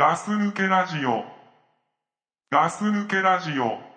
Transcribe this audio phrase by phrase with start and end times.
[0.00, 1.24] ガス抜けラジオ。
[2.50, 3.89] ガス抜けラジオ。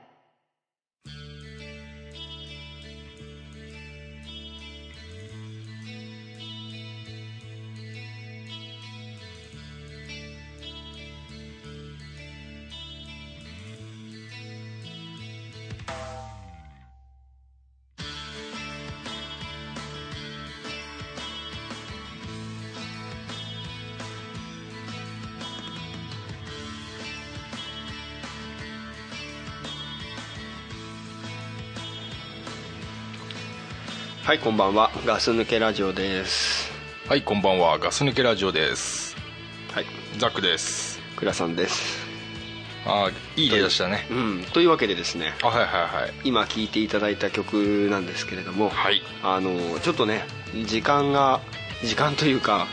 [34.33, 34.89] はいこんばんは。
[35.05, 36.71] ガス抜けラジオです。
[37.07, 37.77] はいこんばんは。
[37.77, 39.15] ガス抜けラジオです。
[39.71, 39.85] はい。
[40.17, 40.99] ザックです。
[41.17, 41.99] 倉さんです。
[42.83, 44.07] あーいい出だしたね。
[44.09, 44.43] うん。
[44.51, 45.35] というわけでですね。
[45.43, 46.13] あはいはいはい。
[46.23, 49.03] 今聴いていただいた曲なんですけれども、はい。
[49.21, 50.23] あのちょっとね
[50.65, 51.39] 時間が
[51.83, 52.65] 時間というか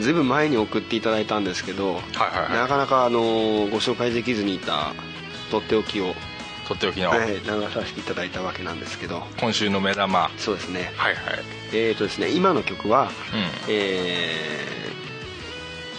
[0.00, 2.02] ずいぶん前に送っていただいたんですけど、はい
[2.36, 2.52] はいはい。
[2.62, 4.92] なかなかあのご紹介できずにいた
[5.52, 6.16] とっておきを、
[6.70, 7.40] とっておきのはい流
[7.72, 9.26] させていただいたわけなんですけど。
[9.40, 10.20] 今週の目玉。
[10.20, 10.92] はいそうですね。
[10.96, 11.16] はい
[11.72, 13.10] えーとですね今の曲は、う
[13.68, 14.56] え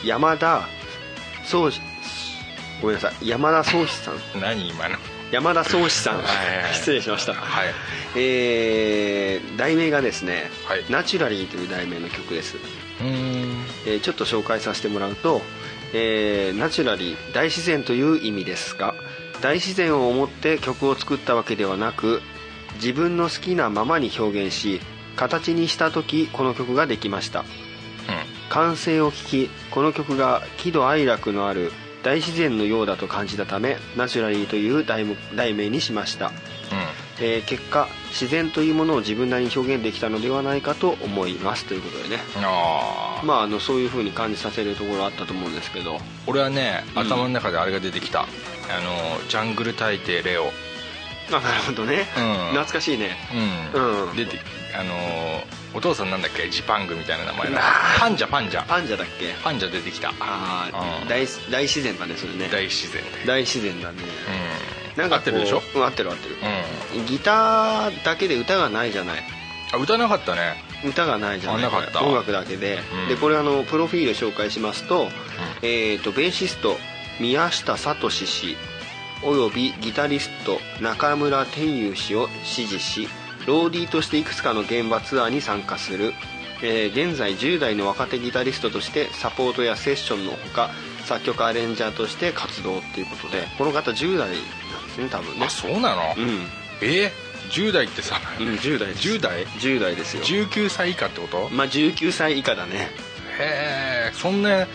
[0.03, 0.63] ー山田
[1.45, 1.79] 宗志
[2.81, 4.15] ごめんなさい山田宗志さん。
[4.15, 4.97] ん何今の？
[5.31, 6.17] 山田宗志さん。
[6.17, 6.73] はいはいはい。
[6.75, 7.73] 失礼しました、はい。
[8.15, 10.85] えー題名がですね「はい。
[10.89, 13.65] ナチュラリー」という題名の曲です、うーん。
[13.85, 15.41] えーちょっと紹介させてもらうと、
[15.93, 18.95] えーナチュラリー大自然という意味ですが
[19.41, 22.21] 大自然を思って曲を作ったわけではなく
[22.75, 24.79] 自分の好きなままに表現し
[25.15, 27.43] 形にした時この曲ができました。
[28.49, 31.71] 完成を聞きこの曲が喜怒哀楽のある
[32.03, 36.31] 大自然のようだと感じたためナチュラリーという題題名にしました、
[37.21, 42.21] えー結果自然というものを自分なりに表現できたのではないかと思いますということでね。
[42.35, 45.99] うんああまああのそういう風に感じさせるところあったと思うんですけど。
[46.27, 48.27] 俺はねうん頭の中であれが出てきた、あの
[49.29, 50.51] ジャングル大帝レオ。
[51.33, 52.33] あなるほどね、うん。
[52.49, 53.15] 懐かしいね。
[53.73, 54.15] うん、うん。
[54.17, 54.37] 出て
[54.77, 54.93] あの
[55.73, 56.49] お父さんなんだっけ？
[56.49, 57.57] ジパングみたいな名前の
[57.99, 58.65] パンジャパンジャ。
[58.65, 59.33] パンジャだっけ？
[59.41, 60.09] パンジャ出てきた。
[60.19, 61.07] ああ、うん。
[61.07, 62.49] 大大自然だねそれね。
[62.51, 63.25] 大自然で。
[63.25, 65.61] 大自然だね、うんなんか合ってるでしょ？
[65.75, 66.35] うん合ってる合ってる、
[66.97, 67.05] うん。
[67.05, 69.23] ギターだけで歌がないじゃない。
[69.73, 70.55] あ歌なかったね。
[70.85, 71.65] 歌がないじゃない。
[71.65, 72.03] あなかった。
[72.03, 73.09] 音楽だけで、うん。
[73.09, 75.07] でこれあのプロフィール紹介しますと,、
[75.61, 76.77] えー、とベーシスト
[77.19, 78.57] 宮下聡氏
[79.23, 83.07] およびギタリスト中村天佑氏を支持し
[83.45, 86.13] ローディーとしていくつかの現場ツアーに参加する、
[86.63, 90.71] えー現在10代の若手ギタリストとしてサポートやセッションのほか
[91.05, 94.29] 作曲アレンジャーとして活動っていうことでこの方10代
[94.91, 95.45] ですね多分ね。
[95.45, 96.47] あそうなの、うん、
[96.81, 97.11] え
[97.49, 99.07] 10代ってさ、うん、10代です。
[99.07, 100.23] 10代10代ですよ。
[100.23, 101.49] 19歳以下ってこと？
[101.49, 102.89] まあ19歳以下だね。
[103.39, 104.67] へえそんな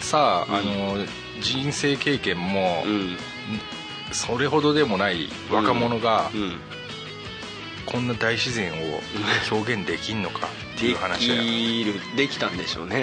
[0.00, 0.54] さうん。
[0.54, 0.96] あの
[1.40, 3.16] 人生経験もうん。
[4.12, 6.56] それほどでもない若者がうん。
[7.86, 9.00] こんな大自然を
[9.50, 11.42] 表現できんのかっていう話だよ。
[11.42, 13.02] できるできたんでしょうね。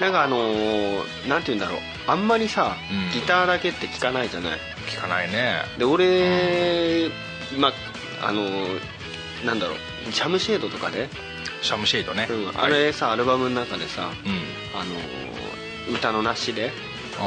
[0.00, 1.80] なんかあのーなんて言うんだろう。
[2.06, 3.10] あんまりさ、うん。
[3.12, 4.52] ギターだけって聞かないじゃない？
[4.52, 4.56] あ
[4.88, 5.56] 聞かないね。
[5.78, 7.10] で俺、
[7.58, 7.68] ま
[8.20, 8.80] ああのー
[9.46, 10.12] なんだろう。
[10.12, 11.08] シャムシェードとかで、
[11.62, 12.46] シャムシェイドね、うん。
[12.46, 12.56] はい。
[12.58, 14.78] あれさアルバムの中でさ、うん。
[14.78, 16.72] あのー歌のなしで？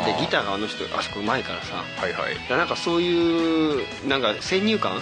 [0.05, 1.75] でギターがあの人あそこうまいからさ。
[1.97, 2.35] はいはい。
[2.49, 5.01] なんかそういうなんか先入観う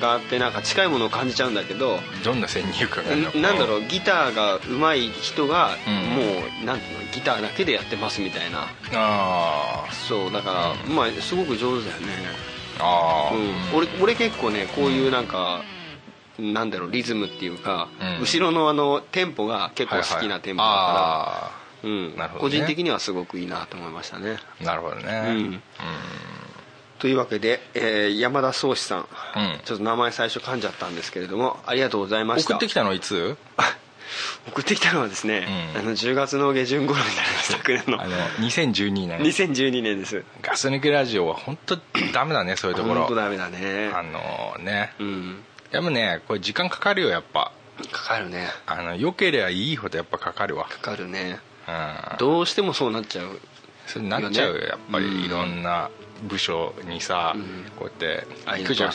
[0.00, 3.04] があってなんか近いものを感じちゃうんだけどんどんな先入観
[3.42, 5.94] なんだろうギターが上手い人がうん。
[6.16, 6.22] も
[6.62, 8.66] うなんていうのギターだけでやってますみたいな。
[8.92, 10.94] あそうだからうん。
[10.94, 12.06] まあすごく上手だよね。
[12.78, 13.76] ーあー、うん。
[13.76, 15.62] 俺俺結構ねこういうなんか
[16.38, 18.20] なんだろうリズムっていうかうん。
[18.20, 21.52] 後ろのあのテンポが結構好きなテンポだかあ
[21.84, 22.16] らうん。
[22.16, 22.50] なるほどね。
[22.50, 24.36] 個人的にはすごくいいなと思いましたね。
[24.60, 25.02] あなるほどね。
[25.26, 25.62] うん
[27.00, 28.98] というわけでえー山田宗志さん。
[29.00, 29.06] うん。
[29.64, 32.54] ちょっと名前最初噛んじゃったんですけれどもありがとうございました。
[32.54, 33.36] 送ってきたのいつ？
[34.48, 35.80] 送ってきたのはですね、うん。
[35.80, 38.00] あの10月の下旬頃になりましたくれの。
[38.02, 39.20] あの2012年。
[39.22, 40.24] 2012年です。
[40.42, 41.78] ガス抜けラジオは本当
[42.12, 43.00] ダメだね そういうところ。
[43.02, 43.90] 本当ダメだね。
[43.94, 44.92] あのね。
[44.98, 45.44] うん。
[45.70, 47.52] でもねこれ時間かかるよやっぱ。
[47.92, 48.48] かかるね。
[48.66, 50.64] あの良ければいいほどやっぱかかるわ。
[50.66, 51.38] かかるね。
[51.68, 52.16] うん。
[52.18, 53.40] どうしてもそうなっちゃう
[53.90, 55.10] そなっちゃうよよねやっぱうん。
[55.10, 55.90] りいろんな
[56.24, 57.42] 部署にさ、うん。
[57.76, 58.92] こうやってあ行くじゃん。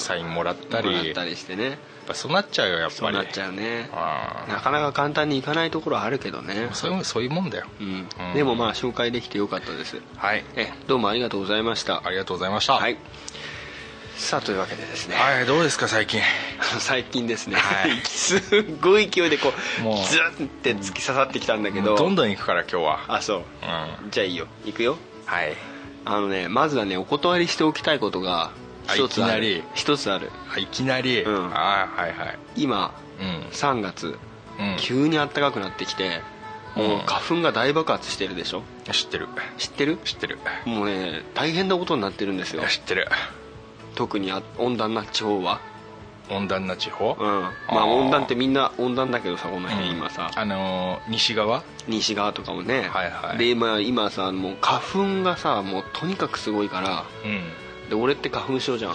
[0.00, 0.88] サインもらったり。
[0.88, 1.64] もらったりしてね。
[1.64, 1.76] やっ
[2.08, 2.96] ぱそうなっちゃうよやっぱり。
[2.96, 3.88] そうなっちゃうね。
[3.92, 6.68] あなかなか簡単にいかないところはあるけどね。
[6.70, 7.66] あそういうそういうもんだよ。
[7.80, 8.08] うん。
[8.18, 8.34] うん。
[8.34, 10.00] でもまあ紹介できてよかったです。
[10.16, 10.44] はい。
[10.56, 12.02] えどうもありがとうございました。
[12.04, 12.74] ありがとうございました。
[12.74, 12.96] はい
[14.18, 15.14] さあというわけでですね。
[15.14, 16.20] はいどうですか最近？
[16.80, 17.92] 最近ですね、はい。
[18.04, 18.40] すっ
[18.82, 20.04] ごい勢いでこうもう。
[20.04, 23.00] ズンって突き刺さってきたんだけど、どんどん行くから今日は。
[23.08, 23.38] あそう。
[24.02, 24.10] うん。
[24.10, 24.46] じゃあいいよ。
[24.64, 24.98] 行くよ。
[25.24, 25.56] はい。
[26.04, 28.50] あのねまずはねお断りしておきたいことが
[28.88, 29.62] あ一つある。
[29.74, 30.30] 一つある。
[30.54, 31.54] あいきなり、うん。
[31.56, 32.38] あはいはい。
[32.56, 33.46] 今うん。
[33.52, 34.18] 3月
[34.58, 34.76] うん。
[34.80, 36.22] 急に暖かくなってきて
[36.74, 38.62] もう花粉が大爆発してるでしょ？
[38.92, 39.28] 知ってる。
[39.58, 39.98] 知ってる？
[40.04, 40.38] 知ってる。
[40.64, 42.64] もうね大変なことになってるんですよ。
[42.68, 43.08] 知ってる
[43.98, 45.60] 特にあ温暖な地方は？
[46.30, 47.26] 温暖な地方、うん。
[47.26, 50.30] まあ温暖ってみんな温暖だけどさこの辺今さ。
[50.36, 51.64] あのー西側？
[51.88, 53.38] 西側とかもね、はいはい。
[53.38, 57.04] で今今さもう花粉がさもうとにかくすごいから。
[57.24, 57.88] うん。
[57.88, 58.92] で俺って花粉症じゃん。
[58.92, 58.94] い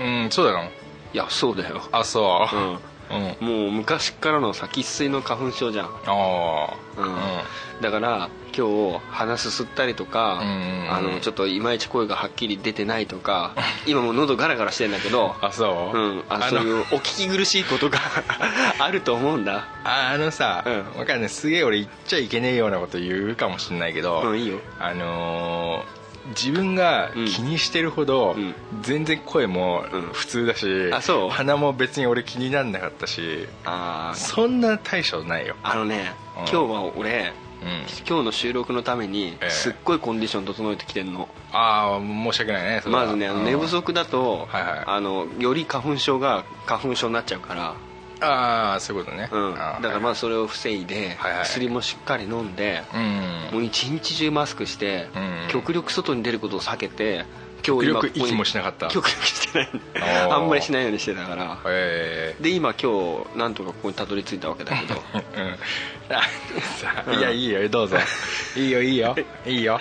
[0.00, 0.70] うん、うん、そうだの
[1.12, 1.82] やそうだよ。
[1.92, 2.56] あそう。
[2.56, 2.78] うん
[3.10, 5.86] うん、あもう昔からのさ生粋の花粉症じゃん。
[6.06, 7.82] あうん。
[7.82, 10.92] だから今日鼻すすったりとか、うんうんうん。
[10.92, 13.54] あのちょっといまいち声がはっきり出てないとか
[13.86, 17.98] 今もう喉ガラガラしてんだけどあそう、うん、あのそういうお聞き苦しいことが
[18.78, 19.68] あると思うんだ。
[19.84, 21.00] ああのさ、うん。
[21.00, 21.28] わかんない。
[21.28, 24.58] すげえ俺言っちゃいけねえようなこと言うかもしんないけど、うんいいよ。
[24.78, 28.54] あのー自分が気にしてるほど、うん。
[28.82, 30.90] 全然声もうん普通だし、
[31.30, 33.46] 鼻も別に俺気になんなかったし
[34.14, 36.42] そんな大将ないよ、あのね、うん。
[36.42, 37.32] 今日は俺
[37.62, 37.70] うん、
[38.06, 39.50] 今日の収録のためにええ。
[39.50, 44.84] すっごいコンディション整えてきてんの、ああ申し訳ないねまずね寝不足だと、はいはい。
[44.86, 47.74] あのより花粉症が花粉症になっちゃうから、
[48.24, 51.44] ああそういうことね、うん、だからまあそれを防いで、はいはい。
[51.44, 53.54] 薬もしっかり飲んで、うん。
[53.54, 55.48] もう一日中マスクして、うん。
[55.50, 57.24] 極力外に出ることを避けて
[57.66, 58.88] 今日今極力ここに息もしなかった。
[58.88, 60.30] 極力してない。
[60.30, 61.58] あんまりしないようにしてたから。
[61.66, 65.02] えで今今日なんとかここにたどり着いたわけだけど。
[65.34, 65.56] え
[67.12, 67.18] うん。
[67.18, 67.96] いやいいよどうぞ。
[68.56, 69.16] いいよいいよ。
[69.46, 69.80] いいよ。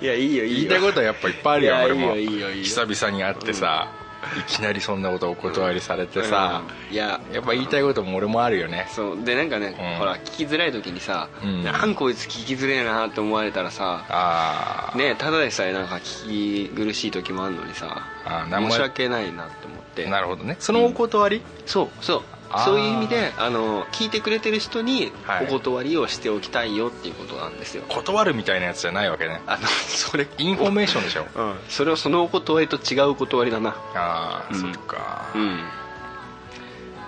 [0.00, 0.54] いやいいよいいよ。
[0.56, 2.16] 言いたいことはやっぱいっぱいあるよ俺も。
[2.16, 2.64] いいよいいよいいよ。
[2.64, 3.88] 久々に会ってさ、
[4.38, 6.94] いきなりそんなことお断りされてさ、うん。
[6.94, 7.20] いや。
[7.32, 8.86] やっぱ言いたいことも俺もあるよね。
[8.90, 9.24] そう。
[9.24, 9.98] でなんかね、うん。
[9.98, 11.64] ほら聞きづらい時にさ、うん。
[11.64, 20.08] なんこいつ聞きづれえなって思われたらさああねただでさえなんか聞き苦しい時もあるのにさあ申し訳ないなって思って。
[20.08, 20.56] なるほどね。
[20.58, 22.22] そのお断り、そうそう。
[22.31, 22.31] あー
[22.64, 25.46] そういう意味であの聞いてくれてる人にはい。
[25.46, 29.40] お断りをしておきたいよっていうことなんですよ、断るみたいなやつじゃないわけね。
[29.46, 30.26] あのそれ。
[30.38, 31.26] インフォメーションでしょ。
[31.34, 31.54] うん。
[31.68, 33.70] それをそのお断りと違うお断りだな。
[33.94, 34.60] ああ、うん。
[34.60, 35.60] そっか、うん。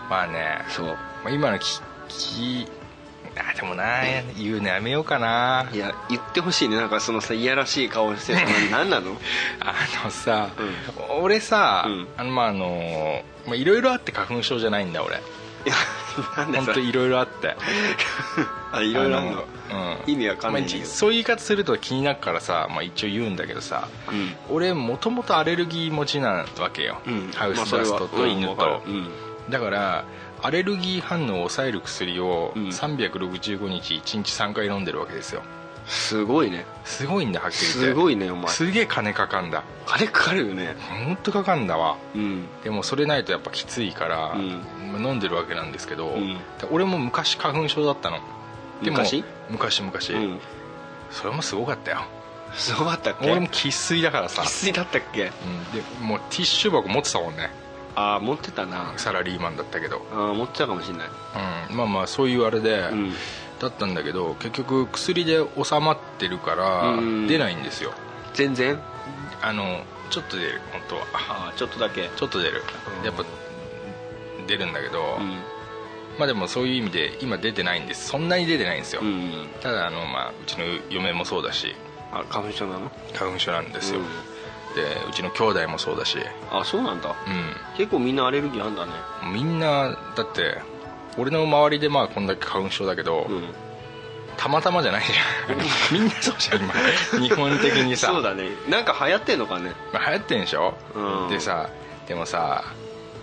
[0.09, 0.65] まあね。
[0.69, 0.87] そう。
[0.87, 0.97] ま
[1.27, 2.69] あ今の聞き
[3.37, 3.85] あでもな
[4.39, 5.69] 言うのやめようかな。
[5.73, 6.77] いや言ってほしいね。
[6.77, 9.17] なんかそのさいやらしい顔してるの何なの？
[9.61, 9.75] あ
[10.05, 10.51] のさ、
[11.21, 12.09] 俺さ、うん。
[12.17, 15.17] あのまああのまあいろいろあって花粉症じゃないんだ俺。
[15.17, 15.75] いや
[16.37, 17.57] 本当いろいろあって。
[18.73, 19.45] あいろいろあるの
[20.07, 20.13] うん。
[20.13, 24.37] 意味わかんないまあそういう言い方すると気になるからさ、まあ、一応言うんだけどさうん。
[24.51, 27.33] 俺もともとアレルギー持ちなわけよ、うん。
[27.35, 28.83] ハウスダストと犬と、
[29.49, 30.05] だから
[30.43, 32.69] アレルギー反応を抑える薬をうん。
[32.69, 35.43] 365日1日3回飲んでるわけですよ
[35.87, 36.65] すごいね。
[36.85, 37.81] すごいんだはっきり言って。
[37.81, 38.49] すごいねお前。
[38.49, 39.65] すげえ金かかんだ。
[39.87, 40.77] 金かかるよね。
[41.07, 41.99] 本当かかんだわ。
[42.15, 42.47] うん。
[42.63, 44.63] でもそれないとやっぱきついから、うん。
[44.93, 46.39] まあ飲んでるわけなんですけど、うん。
[46.71, 48.21] 俺も昔花粉症だったの。
[48.83, 49.25] でも昔？
[49.51, 50.41] 昔昔、うん。
[51.11, 52.05] それもすごかったよ。
[52.55, 53.31] すごかったっけ？
[53.31, 54.43] 俺も生粋だからさ。
[54.45, 55.25] 生、粋だったっけ？
[55.25, 55.31] うん、
[55.73, 57.51] でもうティッシュ箱持ってたもんね。
[57.95, 58.95] ああ持ってたな。
[58.97, 61.09] サラリーマンだったけど、あー持ってたかもしれない。
[61.71, 63.13] うん、まあまあそういうあれで、うん
[63.65, 67.27] だったんだけど結局薬で収まってるからうん。
[67.27, 67.93] 出ないんですよ。
[68.35, 68.79] 全然？
[69.43, 71.03] あのちょっと出る本当は。
[71.15, 72.11] ああちょっとだけ。
[72.17, 72.63] ちょっと出る。
[73.01, 73.05] うん。
[73.05, 73.25] やっぱ
[74.47, 75.31] 出るんだけど、うん。
[76.19, 78.09] まあでもそういう意味で今出てないんです。
[78.09, 79.49] そんなに出てないんですよ、うん。
[79.61, 81.75] ただあの、まあ、うちの嫁もそうだし。
[82.13, 82.93] あ花粉症なの？
[83.15, 84.07] 花粉症なんですよ、うん。
[84.77, 86.19] でうちの兄弟もそうだし、
[86.51, 87.11] あそうなんだ。
[87.11, 87.15] う
[87.77, 88.93] 結構みんなアレルギーあんだね。
[89.29, 90.59] ん、みんなだって
[91.17, 93.45] 俺の周りでまあこんだけ花粉症だけど、うん。
[94.37, 95.99] たまたまじゃないじゃん。
[96.01, 96.73] みんなそうじゃん今
[97.29, 98.09] 日本的にさ。
[98.09, 98.49] そうだね。
[98.69, 99.73] なんか流行ってんのかね。
[99.93, 101.29] まあ、流行ってんでしょ、うん。
[101.29, 101.71] でさ
[102.09, 102.65] でもさ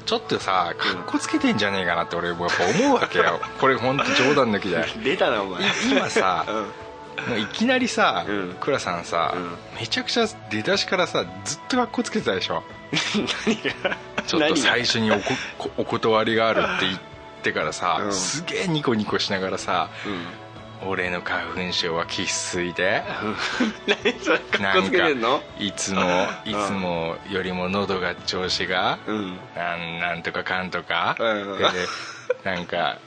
[0.06, 3.40] ちょっとさかっこつけてんじゃねえかなって俺もやっぱ思うわけよ。
[3.60, 5.62] これ本当冗談抜きで出たなお前。
[5.64, 7.42] い今さうん。
[7.42, 8.56] いきなりさ、うん。
[8.62, 9.58] 倉さんさ、うん。
[9.80, 12.64] めちゃくちゃ出だしからさずっとかっこつけてたでしょ？
[13.46, 13.98] 何が？
[14.26, 15.22] ちょっと最初におこ
[15.58, 17.11] こ お断りがあるって言って
[17.52, 18.14] からさ、うん。
[18.14, 20.90] すげえニコニコしながらさうん。
[20.90, 23.04] 俺の花粉症は生粋で
[23.86, 25.44] 何それかっこつけてんの？
[25.60, 26.02] いつも
[26.44, 29.38] いつもよりも喉が調子が、うん。
[29.56, 31.58] なんなんとかかんとか、うん。
[31.60, 31.66] で
[32.44, 32.98] なんか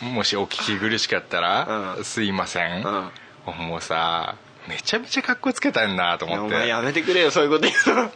[0.00, 2.04] もしお聞き苦しかったら、うん。
[2.04, 3.54] すいません、うん。
[3.68, 4.34] もうさ
[4.66, 6.54] めちゃめちゃかっこつけたんなと思って。
[6.56, 8.12] お前やめてくれよそういうこと言うの。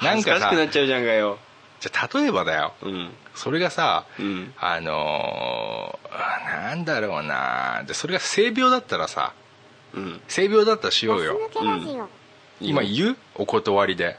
[0.00, 1.38] なんかさくなっちゃうじゃんかよ。
[1.80, 2.72] じゃあ例えばだよ。
[2.80, 4.54] うんそれがさ、うん。
[4.58, 7.82] あのーなんだろうな。
[7.86, 9.32] でそれが性病だったらさ
[9.94, 10.20] うん。
[10.28, 11.38] 性病だったらしようよ。
[11.60, 12.06] うん。
[12.60, 13.16] 今言う？
[13.36, 14.16] お断りで。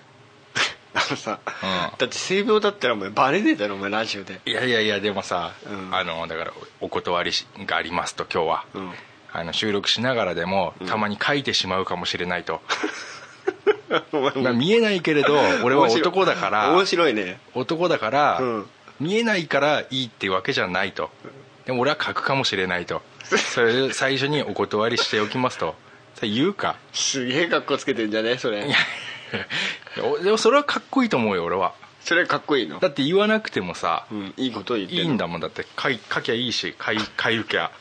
[0.96, 1.98] あのさうん。
[1.98, 4.42] だって性病だったらお前バレねえだろお前ラジオで。
[4.46, 5.96] いやいやいやでもさ、うん。
[5.96, 8.92] あのだからお断りしがありますと今日は、うん。
[9.32, 10.86] あの収録しながらでもん。
[10.86, 12.62] たまに書いてしまうかもしれないと、
[14.56, 16.70] 見えないけれど俺は男だから。
[16.72, 17.40] 面白いね。
[17.56, 18.70] 男だから、うん
[19.00, 21.10] 見えないからいいってわけじゃないと。
[21.66, 23.02] でも俺は書くかもしれないと。
[23.24, 25.76] それ最初にお断りしておきますと。
[26.16, 26.76] それ言うか。
[26.92, 28.68] すげえ格好つけてんじゃねそれ。
[28.68, 28.76] いや
[30.24, 31.74] でもそれはかっこいいと思うよ俺は。
[32.02, 32.80] それかっこいいの？
[32.80, 35.66] だって言わなくてもさうんいいこと言ってるいいんだもんだって。
[35.82, 37.72] 書い書きゃいいし書い書いきゃ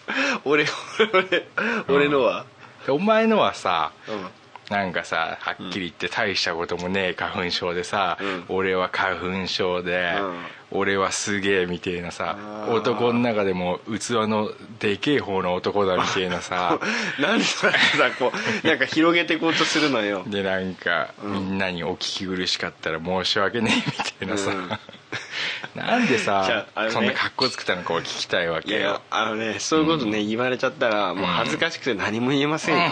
[0.44, 0.64] 俺
[1.12, 1.46] 俺
[1.88, 2.46] 俺のは？
[2.88, 4.28] お前のはさうん。
[4.70, 8.44] なんかさはっきり言って大したこともねえ花粉症でさ、うん。
[8.48, 10.36] 俺は花粉症で、うん
[10.74, 12.36] 俺はすげえみたいなさ
[12.68, 16.78] 男の中でも器のでけえ方の男だみたいなさ。
[17.20, 18.66] なんでそれさこう。
[18.66, 20.24] なんか広げていこうとするのよ。
[20.28, 24.68] でなんか、みんなにお聞き苦しかったら申し訳ねえみたいなさ、うん。
[25.74, 26.90] なんでさ、ね。
[26.90, 29.00] そんな格好つけたのかを聞きたいわけよ。
[29.10, 32.90] あのねそういうことね、言われちゃったらもう恥ずかしくて何も言えませんよ、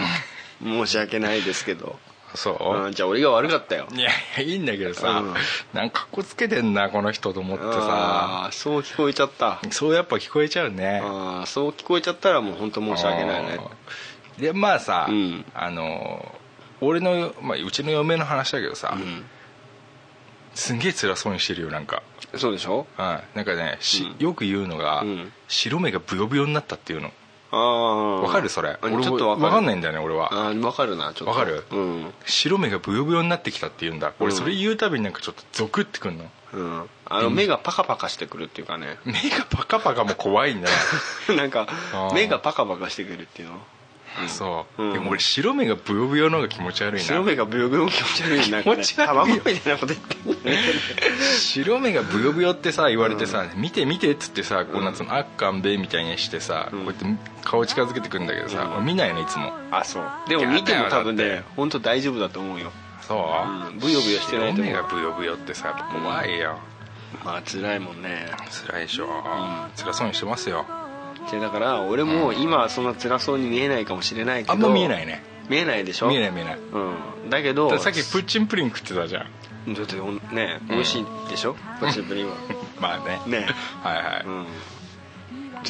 [0.63, 1.99] 申し訳ないですけど、
[2.35, 3.87] そう、うん、じゃあ俺が悪かったよ。
[3.91, 5.33] いやいやいいんだけどさ、うん。
[5.73, 7.79] なんか格好つけてんなこの人と思ってあさ。
[8.47, 9.59] あそう聞こえちゃった。
[9.71, 11.01] そうやっぱ聞こえちゃうね。
[11.03, 13.59] ああそう聞こえちゃったらもう本当申し訳ないね。
[14.35, 15.45] うんでまあさ、うん。
[15.53, 16.33] あの
[16.79, 19.25] 俺の、まあ、うちの嫁の話だけどさ、うん。
[20.55, 22.01] すんげえ辛そうにしてるよなんか、
[22.37, 22.87] そうでしょ？
[22.97, 24.25] うん、なんかね、しうん。
[24.25, 25.31] よく言うのが、うん。
[25.47, 27.11] 白目がブヨブヨになったっていうの
[27.57, 28.77] わかるそれ。
[28.81, 28.93] うん。
[28.95, 30.33] 俺ちょっとわかんないんだよね俺は。
[30.33, 31.31] ああわかるなちょっと。
[31.31, 31.65] わかる？
[31.71, 32.13] うん。
[32.25, 34.13] 白目がブヨブヨになってきたって言うんだ。
[34.19, 34.37] 俺うん。
[34.37, 36.29] それ言うたびになんかちょっとゾクってくんの。
[36.53, 36.89] うん。
[37.05, 38.97] あの目がパカパカしてくるっていうかね。
[39.05, 40.75] 目がパカパカも怖いんだよ
[41.35, 41.67] なんか
[42.13, 43.59] 目がパカパカしてくるっていうの？
[44.27, 44.93] そう、うん。
[44.93, 47.05] でも俺白目がブヨブヨの方が気持ち悪いな。
[47.05, 48.61] 白目がブヨブヨ気持ち悪いな。
[48.61, 50.57] 気持ち悪い卵みたいなこと言ってんね
[51.39, 56.79] 白目がブヨブヨってさ言われてさ、見て見てっつってさこうなんつうの、あっかんべみたいにしてさ、うん。
[56.85, 59.53] こうやって顔近づけてくんだけどさ、見ないのいつも。
[59.71, 60.03] あそう。
[60.27, 62.71] でも見ても多分ね本当大丈夫だと思うよ。
[63.01, 63.79] そう、うん。
[63.79, 66.59] ブヨブヨしてないと白目思うがブヨブヨってさ怖いよ、
[67.25, 68.27] まあ辛いもんね。
[68.67, 69.07] 辛いでしょ、
[69.77, 70.65] 辛そうにしてますよ
[71.29, 75.23] でだから俺も今はそんな辛そうに見えないかもしれないけどあんま見えないね。
[75.49, 76.07] 見えないでしょ？
[76.07, 76.57] 見えない見えない。
[77.23, 77.29] うん。
[77.29, 79.21] だけどさっきプッチンプリン食ってたじゃ
[79.67, 79.73] ん。
[79.73, 79.95] だって
[80.33, 81.55] ね美味しいでしょ？
[81.79, 82.35] ポチプリンは。
[82.79, 83.21] まあね。
[83.27, 83.47] ね
[83.83, 84.45] はいはい、うん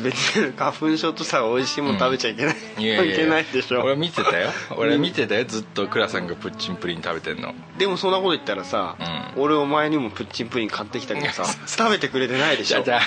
[0.01, 3.81] 別に花粉症とさ美味しいもの食べちゃいけない、いやいやいけないでしょ。
[3.83, 4.49] 俺見てたよ。
[4.77, 5.45] 俺見てたよ。
[5.45, 7.53] ずっと倉さんがプッチンプリン食べてんの。
[7.77, 8.95] でもそんなこと言ったらさ、
[9.35, 12.83] う俺お前にもプッチンプリン買ってきたけどさ食べてくれてないでしょ。
[12.83, 13.01] じゃあ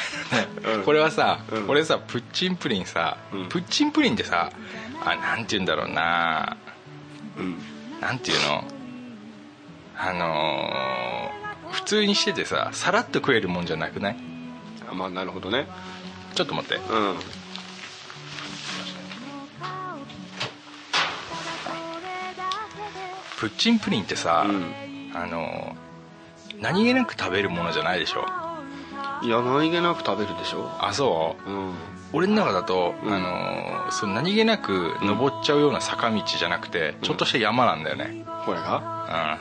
[0.85, 1.65] これはさ、うん。
[1.71, 3.49] 俺さプッチンプリンさ、うん。
[3.49, 4.51] プッチンプリンってさ
[5.05, 6.57] あなんて言うんだろうな。
[7.39, 7.57] うん。
[8.01, 8.65] なんていうの？
[9.97, 14.17] あのー普通にしててささらっと食えるもんじゃなくない？
[14.91, 15.67] あまあなるほどね
[16.35, 16.77] ちょっと待って。
[16.77, 17.17] うん
[23.39, 25.13] プッチンプリンってさ、うん。
[25.15, 25.85] あのー
[26.61, 28.25] 何気なく食べるものじゃないでしょ？
[29.23, 30.71] いや何気なく食べるでしょ。
[30.81, 31.51] あそう？
[31.51, 31.75] うん。
[32.13, 33.13] 俺の中だと、うん。
[33.13, 38.25] あのーその何気なく登っちゃうような坂道じゃなくて、ちょっとした山なんだよね。
[38.47, 39.39] これが？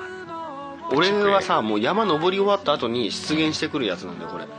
[0.91, 0.97] うん。
[0.97, 4.43] 俺はさもう山登り終わった後に出現してくるやつなんだよこれ。
[4.43, 4.53] うんん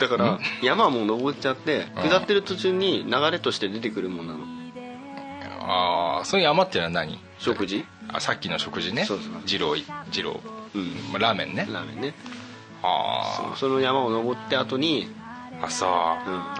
[0.00, 2.08] だから山はもう登っちゃってうん。
[2.08, 4.40] 下ってる途中に流れとして出てくるもんなの。
[5.62, 7.18] ああそういう山っていうのは何？
[7.38, 7.84] 食事？
[8.08, 9.04] あさっきの食事ね。
[9.04, 9.32] そうそう。
[9.46, 10.40] 二郎い二郎、
[10.74, 10.82] うん。
[11.12, 11.68] まあラーメンね。
[11.70, 12.14] ラーメンね。
[12.82, 15.08] あその山を登って後に
[15.62, 15.88] ああそう、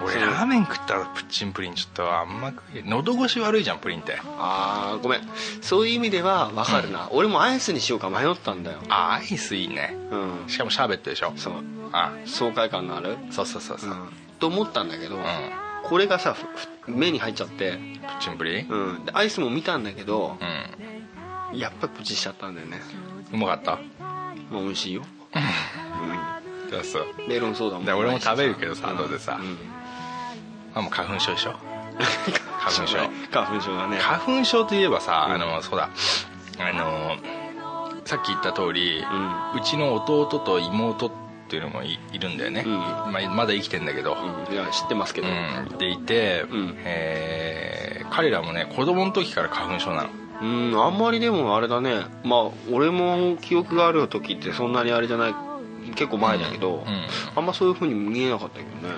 [0.02, 0.08] うん。
[0.08, 2.52] 俺ラーメン食ったらプッチンプリンちょっとあんま
[2.84, 4.18] 喉越し悪いじゃんプリンって。
[4.38, 5.20] ああごめん。
[5.62, 8.78] そういう意味では分かるな、俺もアイスにしようか迷ったんだよ。
[8.88, 9.96] あアイスいいね。
[10.10, 10.48] うん。
[10.48, 11.32] しかもシャーベットでしょ？
[11.36, 11.54] そう。
[11.92, 12.12] あ。
[12.26, 13.16] 爽快感のある。
[13.30, 14.08] そうそうそうそう、うん。
[14.38, 15.24] と思ったんだけど、うん。
[15.84, 16.36] これがさ
[16.86, 18.68] 目に入っちゃって、プッチンプリン？
[18.68, 20.36] うん、でアイスも見たんだけど
[21.52, 21.58] う、ん。
[21.58, 22.80] やっぱりプチしちゃったんだよね。
[23.32, 23.78] うまかった？
[24.50, 25.02] まあ美味しいよ、
[25.32, 26.39] じゃあ
[26.82, 27.24] そうう。
[27.24, 27.84] ん、メロンソーダも。
[27.84, 29.38] で俺も食べるけどさうん後でさ。
[29.40, 29.56] うん。
[30.74, 31.54] あもう花粉症でしょ。
[32.60, 32.98] 花粉症
[33.30, 33.76] 花粉症。
[33.76, 33.98] だね。
[33.98, 35.34] 花粉症といえばさ、うん。
[35.34, 35.90] あのそうだ。
[36.58, 37.16] あの
[38.04, 38.98] さっき言った通り、
[39.54, 41.10] ううちの弟と妹っ
[41.48, 42.72] ていうのもいいるんだよね、うん。
[42.78, 44.16] まあ、まだ生きてんだけど、
[44.48, 44.54] うん。
[44.54, 45.78] いや知ってますけど、うん。
[45.78, 46.74] でいて、うん。
[46.84, 50.08] えー彼らもね子供の時から花粉症なの。
[50.42, 50.82] うん。
[50.84, 52.06] あんまりでもあれだね。
[52.24, 52.40] まあ
[52.72, 55.34] 俺も記憶がある時ってそんなにあれじゃない
[55.94, 57.06] 結構前だけど、うん。
[57.36, 58.94] あんまそういう風に見えなかったけどね。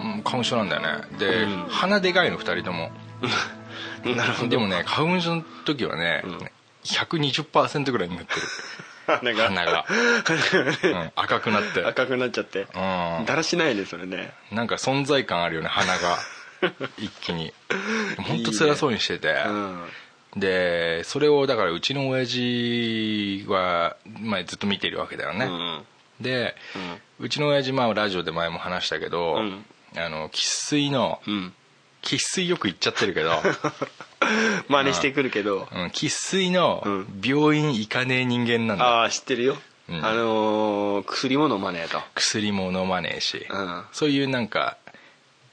[0.00, 1.18] うん花粉症なんだよね。
[1.18, 1.66] で、うん。
[1.68, 2.90] 鼻でかいの2人とも。
[4.04, 4.48] なるほど。
[4.48, 6.38] でもね花粉症の時はね、うん。
[6.84, 8.40] 120%ぐらいになってる。
[9.06, 9.48] 鼻が。
[9.48, 9.86] 鼻が、
[10.82, 11.84] うん、赤くなって。
[11.84, 12.60] 赤くなっちゃって。
[12.60, 13.24] うん。
[13.26, 14.32] だらしないねそれね。
[14.50, 16.18] なんか存在感あるよね鼻が。
[16.98, 17.52] 一気に。
[18.26, 19.28] 本当辛そうにしてて。
[19.46, 19.84] うん。
[20.36, 25.84] でそれをだからうちの親父は、まあ、ずっと見てるわけだよね、うん
[26.20, 26.54] で、
[27.18, 29.38] うちの親父まあラジオで前も話したけど
[29.94, 31.52] 生粋のうん。
[32.02, 33.30] 生粋よく言っちゃってるけど。
[34.68, 35.68] 真似してくるけど。
[35.72, 35.90] うん。
[35.90, 37.20] 生粋のうん。
[37.24, 39.56] 病院行かねえ人間なんだ、ああ知ってるよ。
[39.88, 40.04] うん。
[40.04, 42.02] あのー薬も飲まねえと。
[42.14, 43.84] 薬も飲まねえし、うん。
[43.92, 44.76] そういうなんか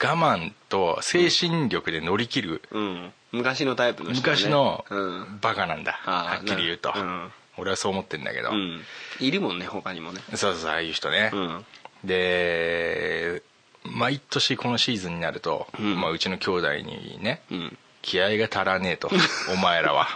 [0.01, 3.13] 我慢と精神力で乗り切るうん。
[3.31, 4.33] 昔のタイプの人だね。
[4.35, 5.39] 昔のうん。
[5.41, 7.31] バカなんだ、はっきり言うと、うん。
[7.57, 8.83] 俺はそう思ってんだけど、うん
[9.21, 10.21] いるもんね他にもね。
[10.35, 11.65] そうそうああいう人ね、うん。
[12.03, 13.43] で
[13.83, 15.99] 毎年このシーズンになると、ううん。
[15.99, 17.77] まあ、うちの兄弟にねうん。
[18.01, 19.09] 気合が足らねえと
[19.53, 20.07] お前らは。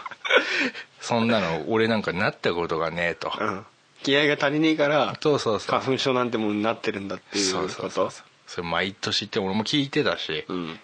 [1.01, 3.65] そんなの俺なんかなったことがねえと、うん。
[4.03, 5.79] 気合が足りねえからそうそうそう。
[5.79, 7.73] 花粉症なんてもんになってるんだっていうそうこと？
[7.73, 10.79] そうそうそうそれ毎年って俺も聞いてたし、うん。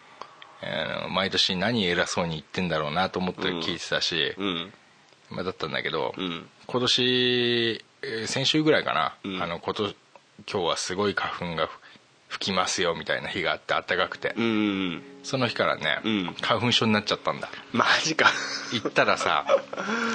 [0.64, 4.74] あの毎年何偉そうに言ってんだろうなと思って聞いてたし、うん。
[5.32, 6.48] まあ、だったんだけど、うん。
[6.68, 9.44] 今年えー先週ぐらいかな、うん。
[9.44, 9.96] あの今年
[10.52, 11.70] 今日はすごい花粉が
[12.28, 14.48] 吹きますよみたいな日があって暖かくて、うんう
[14.96, 16.36] んその日からね、うん。
[16.42, 17.50] 花粉症になっちゃったんだ。
[17.74, 18.28] マジか。
[18.74, 19.46] 行ったらさ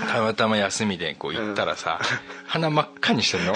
[0.09, 2.01] たまたま休みでこう行ったらさ、
[2.47, 3.55] 鼻真っ赤にしてんの？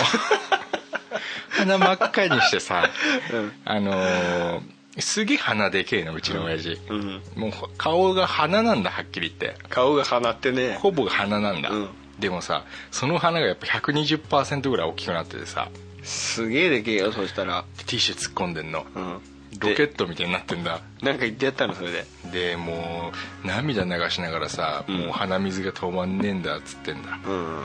[1.50, 2.88] 鼻真っ赤にしてさ、
[3.32, 3.52] うん。
[3.64, 4.60] あのー
[4.98, 7.22] すげえ鼻でけえのうちの親父、うん。
[7.36, 9.58] もう顔が鼻なんだはっきり言って。
[9.68, 10.74] 顔が鼻ってね。
[10.74, 11.88] ほぼ鼻なんだ、うん
[12.20, 15.68] でもさその鼻がやっぱ120%ぐらい大きくなっててさ。
[16.02, 17.64] すげえでけえよそしたら。
[17.78, 18.86] ティッシュ突っ込んでんの。
[18.94, 19.20] うん。
[19.58, 20.80] ロケットみたいになってんだ。
[21.02, 22.06] なんか言ってやったのそれで。
[22.32, 23.12] でも
[23.44, 24.98] う涙流しながらさ、うん。
[25.00, 27.18] もう鼻水が止まんねえんだっつってんだ。
[27.26, 27.62] うん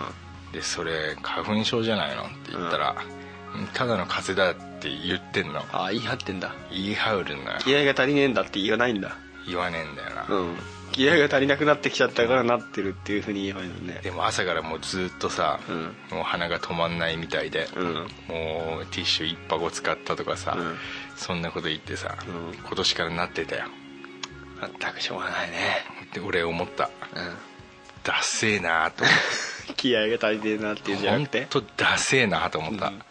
[0.51, 2.95] でそれ花粉症じゃないのって言ったら、
[3.55, 3.67] うん。
[3.67, 5.59] ただの風邪だって言ってんの。
[5.71, 6.53] ああ言い張ってんだ。
[6.71, 7.57] 言い張るのよ。
[7.59, 9.17] 気合が足りねえんだって言わないんだ。
[9.47, 10.57] 言わねえんだよな、うん
[10.95, 13.99] 気合が足りなくなってきちゃったからなってるっていうふうに言えばいいのね。
[14.01, 15.83] でも朝からもうずっとさ、うん。
[16.15, 17.93] もう鼻が止まんないみたいで、うん。
[17.93, 20.75] もうティッシュ一箱使ったとかさ、うん。
[21.17, 22.55] そんなこと言ってさ、うん。
[22.55, 23.65] 今年からなってたよ。
[24.79, 25.57] 全くしょうがないね。
[26.13, 26.85] で俺思った。
[26.85, 26.89] う
[28.05, 31.41] ダセえなと思っん 気合が足りねえなっていうんじゃなくて？
[31.41, 33.01] て本当ダセえなと思った、うん。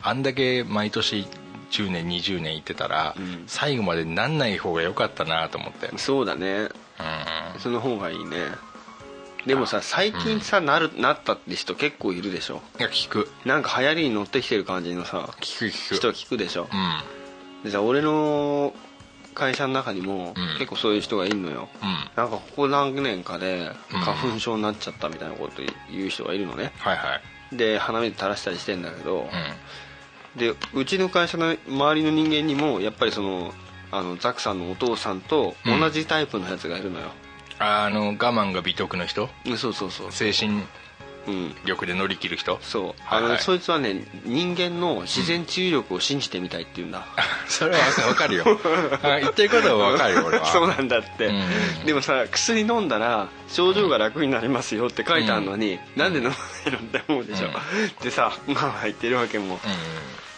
[0.00, 1.26] あんだけ毎年
[1.70, 3.44] 10年20年行ってたら、うん。
[3.46, 5.88] 最後までなんない方が良かったなと思って。
[5.88, 6.70] うんそうだね
[7.58, 8.38] その方がいいね。
[9.46, 12.62] でもさ最近さ、なるなったって人結構いるでしょ？
[12.80, 13.30] いや聞く。
[13.44, 15.94] なんか流行りに乗ってきてる感じのさ聞く聞く。
[15.94, 16.68] 人聞くでしょ？
[16.72, 16.76] う
[17.62, 17.64] ん。
[17.64, 18.74] でさ俺の
[19.34, 20.58] 会社の中にもうん。
[20.58, 21.88] 結構そういう人がいるのよ、うん。
[22.16, 24.00] なんかここ何年かでうん。
[24.00, 26.72] 花粉症になっちゃったみたいなこと言う人がいるのね。
[26.78, 27.20] はいは
[27.52, 27.56] い。
[27.56, 29.28] で鼻水垂らしたりしてんだけど
[30.34, 30.40] うん。
[30.40, 33.52] でうちの会社の周りの人間にもやっぱりその
[33.90, 37.10] あのザクさんのお父さんと同じタイプのやつがいるのよ、
[37.58, 39.28] あの我慢が美徳の人？
[39.46, 40.62] うんそうそうそう精神
[41.26, 42.58] うん力で乗り切る人？
[42.62, 43.02] そう。
[43.08, 43.32] あの、はい。
[43.34, 47.06] はいそいつはね人間の自然治癒力を信じてみたいって言うんだ、
[47.48, 48.44] それは分かるよ。
[49.02, 50.46] あ言ってることは分かるよ俺は。
[50.52, 58.04] そうなんだって、うんでもさ薬飲んだら症状が楽になりますよって書いてあるのに、なんで飲まないのって思うでしょ、うん。
[58.04, 59.58] でさまあ言ってるわけも。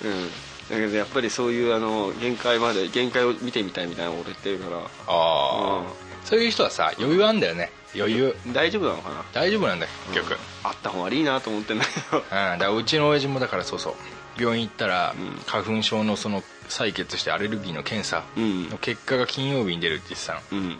[0.02, 0.10] うん。
[0.10, 0.30] うん
[0.70, 4.76] だけどやっぱりそういうあの限界まで限界を見てみたいみたいなこと言ってるから。
[4.78, 5.82] ああ、
[6.24, 7.72] そういう人はさ余裕あんだよね。
[7.96, 8.36] 余裕。
[8.52, 9.24] 大丈夫なのかな？
[9.32, 12.18] 大丈夫なんだよ結局、あった方がいいなと思ってんだけど。
[12.20, 13.94] うん、だからうちの親父もだからそうそう。
[14.40, 15.42] 病院行ったら、うん。
[15.46, 18.68] 花粉症のその採血してアレルギーの検査うん。
[18.68, 20.40] の結果が金曜日に出るって言ってたの。
[20.52, 20.78] うん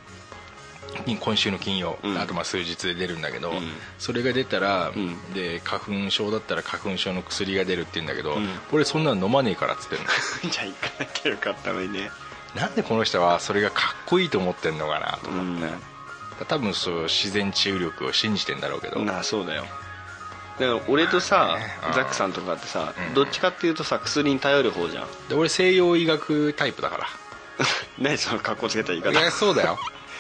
[1.07, 2.19] 今週の金曜、うん。
[2.19, 3.61] あとまあ数日で出るんだけど、うん。
[3.99, 5.35] それが出たら、ん。
[5.35, 8.49] で花粉症だったら花粉症の薬が出るって言うんだけど、うん。
[8.73, 10.05] 俺そんなの飲まねえからっつってんの。
[10.51, 12.11] じゃあ行かなきゃよかったのにね。
[12.55, 15.67] なんでこの人はそれがかっこいいと思ってんのかなと思って、
[16.41, 16.47] うん。
[16.47, 19.67] 多分そう自然治癒力を信じてんだろうけど、なあそうだよ。
[20.59, 23.15] だから俺とさうんザックさんとかってさうん。
[23.15, 25.07] どっちかっていうとさ薬に頼る方じゃん。
[25.29, 27.07] で俺西洋医学タイプだから。
[27.99, 29.11] 何その格好つけた言い方。
[29.11, 29.79] いやそうだよ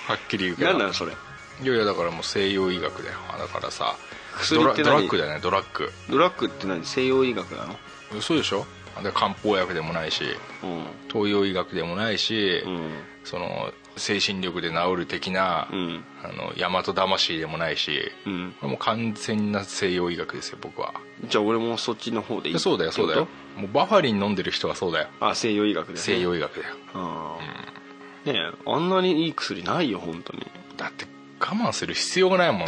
[0.08, 0.70] はっきり言うけど。
[0.70, 1.12] 何なのそれ？
[1.12, 3.16] いやいやだからもう西洋医学だよ。
[3.38, 3.94] だからさ
[4.38, 4.84] 薬って何？
[4.84, 5.92] ドラドラッグだよねドラッグ。
[6.08, 6.84] ドラッグって何？
[6.84, 7.76] 西洋医学なの？
[8.22, 8.66] そうでしょ？
[8.96, 10.24] だから漢方薬でもないし
[10.62, 10.86] うん。
[11.12, 12.90] 東洋医学でもないし、うん。
[13.22, 16.04] その精神力で治る的な、うん。
[16.24, 18.54] あの大和魂でもないし、うん。
[18.62, 20.94] もう完全な西洋医学ですよ僕は。
[21.28, 22.58] じゃあ俺もそっちの方でいい？
[22.58, 23.28] そうだよそうだよ。
[23.56, 25.08] もうバファリン飲んでる人はそうだよ。
[25.20, 26.74] あ西洋医学で、ね、西洋医学だよ。
[26.94, 27.77] ああ、
[28.24, 30.46] ねえあんなにいい薬ないよ本当に。
[30.76, 31.06] だって
[31.40, 32.60] 我慢する必要がないもん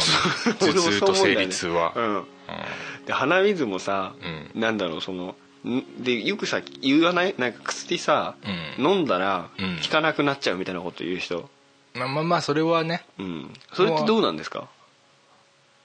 [0.59, 2.25] 頭痛と生理痛は、うん。
[3.05, 4.13] で鼻水もさ、
[4.55, 5.35] うなんだろうその
[5.65, 7.35] んでよくさ言わない？
[7.37, 8.35] なんか薬さ、
[8.77, 8.85] うん。
[8.85, 9.79] 飲んだらうん。
[9.81, 11.49] 効かなくなっちゃうみたいなこと言う人。
[11.93, 13.05] まあまあまあそれはね。
[13.19, 13.53] うん。
[13.73, 14.67] それってどうなんですか？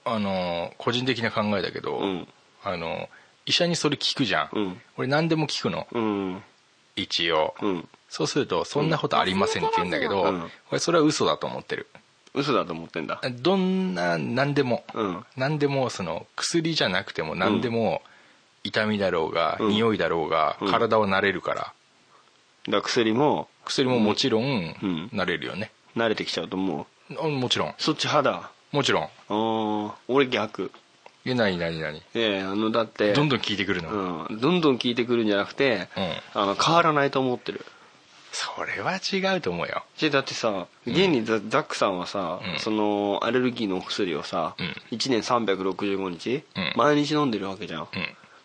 [0.05, 2.27] あの個人的な考えだけど、うん。
[2.63, 3.09] あの
[3.45, 4.81] 医者にそれ聞くじゃん、うん。
[4.97, 5.87] 俺何でも聞くの。
[5.91, 6.43] うん
[6.97, 7.89] 一応、うん。
[8.09, 10.51] そうすると「そんなことありません」って言うんだけど、うん。
[10.71, 11.87] 俺それは嘘だと思ってる。
[12.33, 13.21] 嘘だと思ってんだ。
[13.39, 15.25] どんな何でも、うん。
[15.35, 18.01] 何でもその薬じゃなくても何でも
[18.63, 19.69] 痛みだろうが、うん。
[19.69, 20.71] 匂いだろうが、うん。
[20.71, 21.61] 体は慣れるから。
[21.61, 21.73] だか
[22.69, 25.09] ら薬も薬ももちろんん。
[25.13, 27.15] 慣れるよね、慣れてきちゃうともう。
[27.19, 27.73] あもちろん。
[27.77, 28.51] そっち派だ。
[28.71, 29.93] もちろん。
[30.07, 30.71] 俺逆
[31.31, 32.01] え何何何？
[32.15, 35.89] ええあのだってどんどん聞いてくるの、うん、どんどん効いてくるんじゃなくて、
[36.35, 36.41] うん。
[36.41, 37.65] あの変わらないと思ってる。
[38.31, 39.83] それは違うと思うよ。
[39.99, 42.59] でだってさ現にザザックさんはさ、うん。
[42.59, 44.97] そのアレルギーのお薬をさ、うん。
[44.97, 46.73] 1年365日、うん。
[46.75, 47.87] 毎日飲んでるわけじゃん、うん。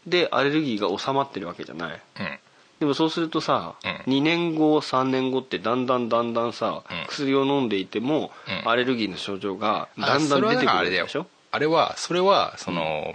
[0.07, 1.93] でアレルギーが収まってるわけじゃない。
[1.93, 2.39] うん。
[2.81, 4.15] でもそうするとさ、うん。
[4.15, 7.07] 2年後3年後ってだんだんだんだんさ、うん。
[7.09, 8.31] 薬を飲んでいても、
[8.65, 8.69] うん。
[8.71, 11.27] アレルギーの症状がだあんだん出てくるでしょ？
[11.53, 13.15] あれはそれはその、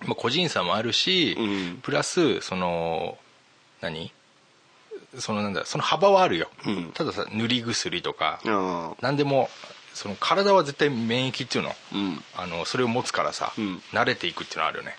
[0.00, 1.78] まあ、個人差もあるし、うん。
[1.80, 3.16] プラスその
[3.80, 4.12] 何？
[5.18, 6.90] そのなんだその幅はあるよ、うん。
[6.92, 9.48] たださ塗り薬とか、あ何でも
[9.94, 12.22] その体は絶対免疫っていうのあうん。
[12.36, 13.82] あのそれを持つからさ、うん。
[13.92, 14.96] 慣れていくっていうのはあるよね。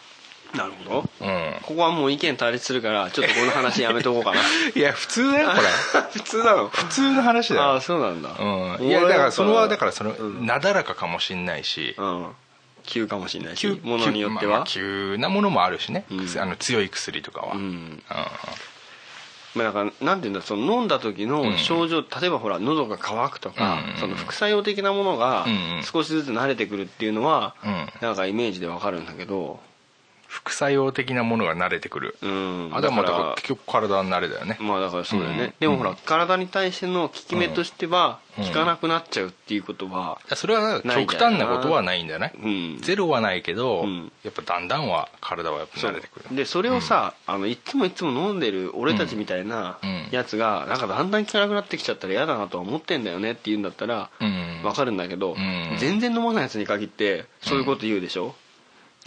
[0.55, 1.09] なるほど。
[1.19, 1.55] うん。
[1.63, 4.39] ここはもう意見対立するからちょっとこの話やめとこうかな。
[4.73, 5.61] いや普通だよこれ。
[6.13, 6.69] 普通なの？
[6.69, 7.63] 普通の話だよ。
[7.63, 8.29] ああそうなんだ。
[8.39, 10.45] うん、いやだからそれはだからその、うん。
[10.45, 12.27] なだらかかもしんないし、うん
[12.83, 14.51] 急かもしれないし急ものによっては。
[14.51, 16.39] まあまあ急なものもあるしね、うん。
[16.39, 17.65] あの強い薬とかは、ううん。
[17.65, 18.03] ん
[19.55, 25.83] まあだからなんていうんだその飲んだ時の症状、例えばほら喉が渇くとか、うんその副作用的なものがうん。
[25.83, 27.89] 少しずつ慣れてくるっていうのは、うん。
[28.01, 29.59] なんかイメージでわかるんだけど
[30.33, 32.71] 副作用的なものが慣れてくる、うん。
[32.73, 34.57] あだからまあだから結局体は慣れだよね。
[34.59, 35.53] まあだからそうだよね、うん。
[35.59, 38.45] でもほら、体に対しての効き目としてはうん。
[38.45, 42.79] 効かなくなっちゃうっていうことは、それは極端なことはないんだよね、うん。
[42.81, 44.11] ゼロはないけど、うん。
[44.23, 46.35] やっぱだんだんは体はやっぱ慣れてくる。
[46.35, 50.07] でそれをさ、あのいつもいつも飲んでる俺たちみたいなうん。
[50.09, 54.61] やつがなんかだんだん効かなくなってきちゃったら嫌だなとは思ってんだよねって言うんだったらうん。
[54.63, 55.77] わかるんだけど、ん。
[55.77, 58.33] 全然飲まないやつに限ってそういうこと言うでしょ、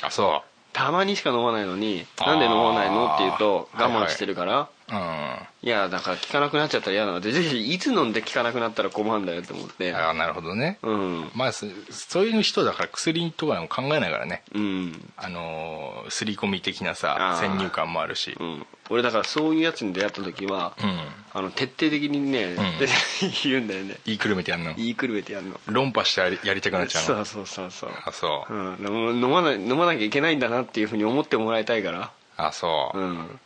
[0.03, 0.45] あそ
[0.77, 11.31] たまにしか飲まないのになんで飲まないのって言うと我慢してるから、いやだから効かなくなっちゃったら嫌なのでぜひいつ飲んで効かなくなったら困るんだよって思ってああなるほどね、うん。
[11.35, 14.43] まあそそういう人だから薬とかも考えないからね。
[14.55, 15.13] うん。
[15.17, 18.37] あのー刷り込み的なさ先入観もあるし。
[18.39, 18.67] うん。
[18.89, 21.01] 俺だからそういうやつに出会った時は、うん。
[21.33, 22.57] あの徹底的にね、ん。
[23.43, 23.97] 言うんだよね。
[24.05, 24.73] 言いくるめてやんの。
[24.75, 25.61] 言いくるめてやるの。
[25.67, 27.25] 論破してやりたくなっちゃうの。
[27.25, 27.91] そうそうそうそう。
[28.05, 28.55] あそう。
[28.55, 32.13] うん、飲まない飲まなきゃいけないんだなっていうふうに思ってもらいたいから。
[32.37, 33.41] あそう、うん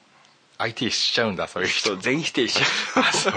[0.60, 1.96] 相手しちゃうんだそういう人。
[1.96, 2.62] 全否定しち
[2.96, 3.32] あそう。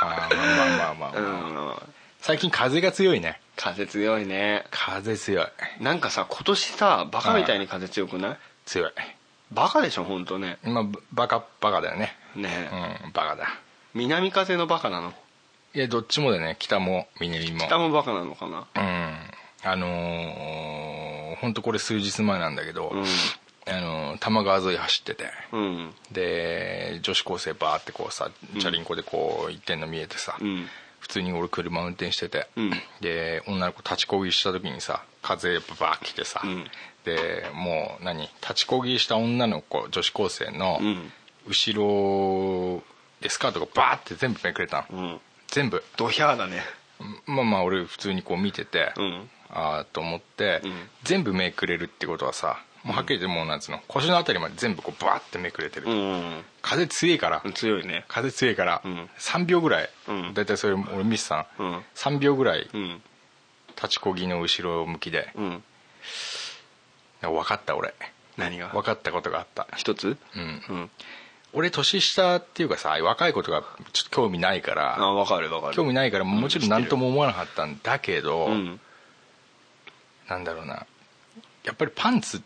[0.00, 1.24] あーまあまあまあまあ、ゃう、う
[1.72, 1.74] ん、
[2.20, 3.38] 最近風が強いね。
[3.56, 4.64] 風強いね。
[4.70, 5.46] 風強い。
[5.80, 8.36] なんかさ今年さバカみたいに風強くない？
[8.64, 8.92] 強い。
[9.52, 10.58] バカでしょ本当ね。
[10.64, 12.16] まあバカバカだよね。
[12.34, 13.48] ねえ、うんバカだ。
[13.94, 15.12] 南風のバカなの？
[15.74, 16.56] いやどっちもだね。
[16.58, 17.66] 北も南も。
[17.66, 18.66] 北もバカなのかな？
[18.74, 19.16] うん。
[19.64, 23.04] あのー、本当これ数日前なんだけど、うん
[23.72, 25.30] あのー多摩川沿い走ってて。
[25.52, 25.94] うん。
[26.12, 30.66] で女子高生バーってこうさチャリンコでこう行ってんの見えてさ、うん。
[31.00, 32.70] 普通に俺車運転してて、うん。
[33.00, 36.64] で女の子立ちこぎした時にさ風バー来てさ、うん。
[37.04, 41.12] でもう何立ちこぎした女の子女子高生のうん。
[41.48, 42.82] 後ろ
[43.20, 45.20] でスカートがバーって全部めくれたの、うん。
[45.48, 45.82] 全部。
[45.96, 46.62] ドヒャーだね。
[47.26, 49.28] まあまあ俺普通にこう見てて、うん。
[49.50, 50.72] ああと思って、うん。
[51.02, 56.44] 全部めくれるってことはさもうはっきり言ってもうなんつうの腰のあたりまで全部こうバーってめくれてる、うん。
[56.62, 58.04] 風強いから、強いね。
[58.08, 59.08] 風強いから、うん。
[59.18, 60.34] 3秒ぐらい、うん。
[60.34, 61.84] だいたいそれ俺見てたの、うん。
[61.94, 62.68] 3秒ぐらい。
[62.72, 63.02] うん。
[63.76, 65.32] 立ちこぎの後ろ向きで。
[65.34, 65.62] うん。
[67.22, 67.94] 分かった俺。
[68.36, 68.68] 何が？
[68.68, 69.68] 分かったことがあった。
[69.76, 70.16] 一つ？
[70.36, 70.62] うん。
[70.68, 70.90] うん。
[71.52, 74.96] 俺年下っていうかさ若いことがちょっと興味ないから。
[74.98, 75.74] あ分かる分かる。
[75.74, 78.80] 興味ないからもちろん何とも思わなかったんだけど、うん。
[80.28, 80.86] なんだろうな。
[81.64, 82.42] やっぱりパンツ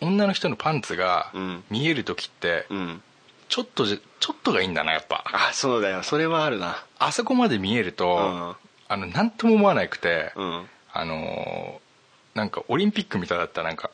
[0.00, 1.64] 女の人のパンツがうん。
[1.70, 3.02] 見える時ってうん。
[3.48, 5.24] ちょっとちょっとがいいんだなやっぱ。
[5.26, 6.02] あそうだよ。
[6.02, 6.82] それはあるな。
[6.98, 8.56] あそこまで見えると、うん。
[8.88, 10.66] あの何とも思わなくて、うん。
[10.92, 11.84] あのー
[12.34, 13.90] なんかオリンピックみたいだったなんか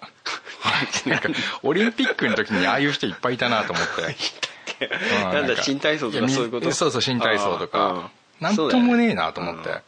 [1.04, 1.28] なんか
[1.62, 4.02] オリンピックの時にああいう人いっぱいいたなと思って。
[4.02, 6.66] うんなんだか新体操とかやそういうこと？
[6.68, 7.86] みそうそう新体操とか。
[7.86, 8.10] うん
[8.40, 9.78] なんともねえなと思って、うん。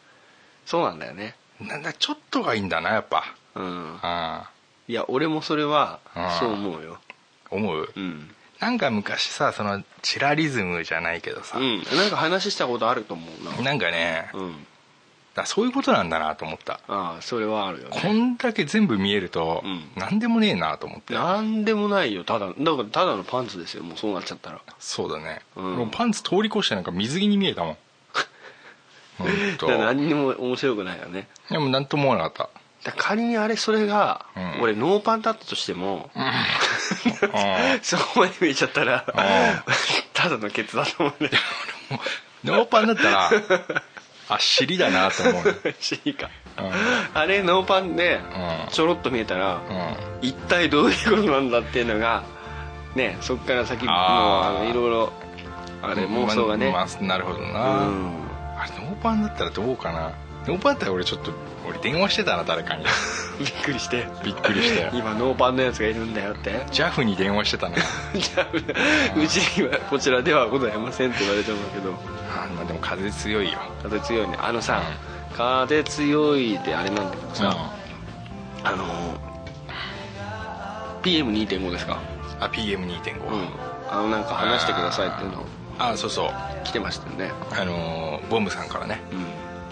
[0.67, 1.35] そうなんだよね。
[1.59, 3.25] なんだちょっとがいいんだなやっぱ。
[3.55, 3.99] うん。
[4.03, 4.51] あ
[4.93, 6.99] いや俺もそれはうんそう思うよ。
[7.51, 8.31] 思う、うん。
[8.61, 11.79] なんか昔さそのチラリズムじゃないけどさ、うん。
[11.97, 13.63] なんか話したことあると思うな。
[13.63, 14.67] なんかね、うん。
[15.35, 16.75] らそういうことなんだなと思った。
[16.89, 18.01] ああそれはあるよね。
[18.03, 19.83] こんだけ全部見えると、うん。
[19.97, 21.15] なんでもねえなと思って。
[21.15, 22.25] なんでもないよ。
[22.25, 24.61] ただだからただのパンツですよもうそうなっちゃったら。
[24.79, 25.77] そうだね、うん。
[25.77, 27.77] もうパンツ通り越してなんか水着に見えたもん。
[29.67, 31.29] 何にも面白くないよね。
[31.49, 32.62] でも何とも思わなかっだから
[32.97, 34.63] 仮にあれそれが、うん。
[34.63, 36.11] 俺ノーパンだったとしても、
[37.83, 39.05] そこまで見えちゃったら
[40.13, 41.31] ただのケツだと思うね。
[42.45, 43.31] ノーパンだったら
[44.29, 46.29] あ尻だなと思う、 うん知りか
[47.15, 48.73] あれノーパンでうん。
[48.73, 49.97] ちょろっと見えたら、うん。
[50.23, 52.25] 一体どういうことなんだっていうのが
[52.95, 55.13] ねそっから先もうあのいろいろ
[55.83, 58.13] あれ妄想がね、まあなるほどうな、ん。
[58.59, 60.13] あれノーパンだったらどうかな
[60.47, 61.33] ノーパンだったら俺ちょっと
[61.69, 62.85] 俺電話してたな誰かに。
[63.39, 64.07] びっくりして。
[64.25, 64.91] びっくりして。
[64.97, 66.65] 今ノーパンのやつがいるんだよって。
[66.73, 67.77] JAF に電話してたな。
[69.17, 71.91] うちにはこちらではございませんって言われてるんだけど。
[72.35, 73.59] あまあでも風強いよ。
[73.83, 74.37] 風強いね。
[74.41, 74.83] あのさ、
[75.37, 77.57] 風強いであれなんだけどさ、
[78.65, 78.85] あの
[81.03, 81.99] PM2.5 ですか？
[82.41, 83.49] あ PM2.5、うん。
[83.91, 85.45] あのなんか話してくださいっていうの
[85.79, 86.31] あそうそう。
[86.65, 87.33] 来てましたよね。
[87.53, 89.01] あのーボムさんからね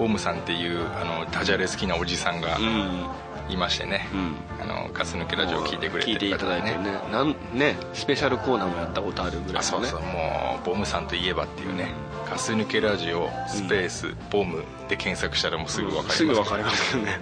[0.00, 2.64] ボムさんっていうあのダジャレ好きなおじさんがうん。
[2.64, 3.06] うん
[3.48, 4.62] いましてね、うん。
[4.62, 7.00] あのガス抜けラジオを聞いてくれて聞いていただいてね。
[7.10, 9.58] なんねスペシャルコーナーもやったことあるぐらいのね。
[9.58, 11.88] あそうそうもうボムさんといえばっていうね。
[12.30, 16.16] ガス抜けラジオスペース、ボムで検索したらもうすぐ分かります。
[16.18, 17.18] すぐ分かりますよね。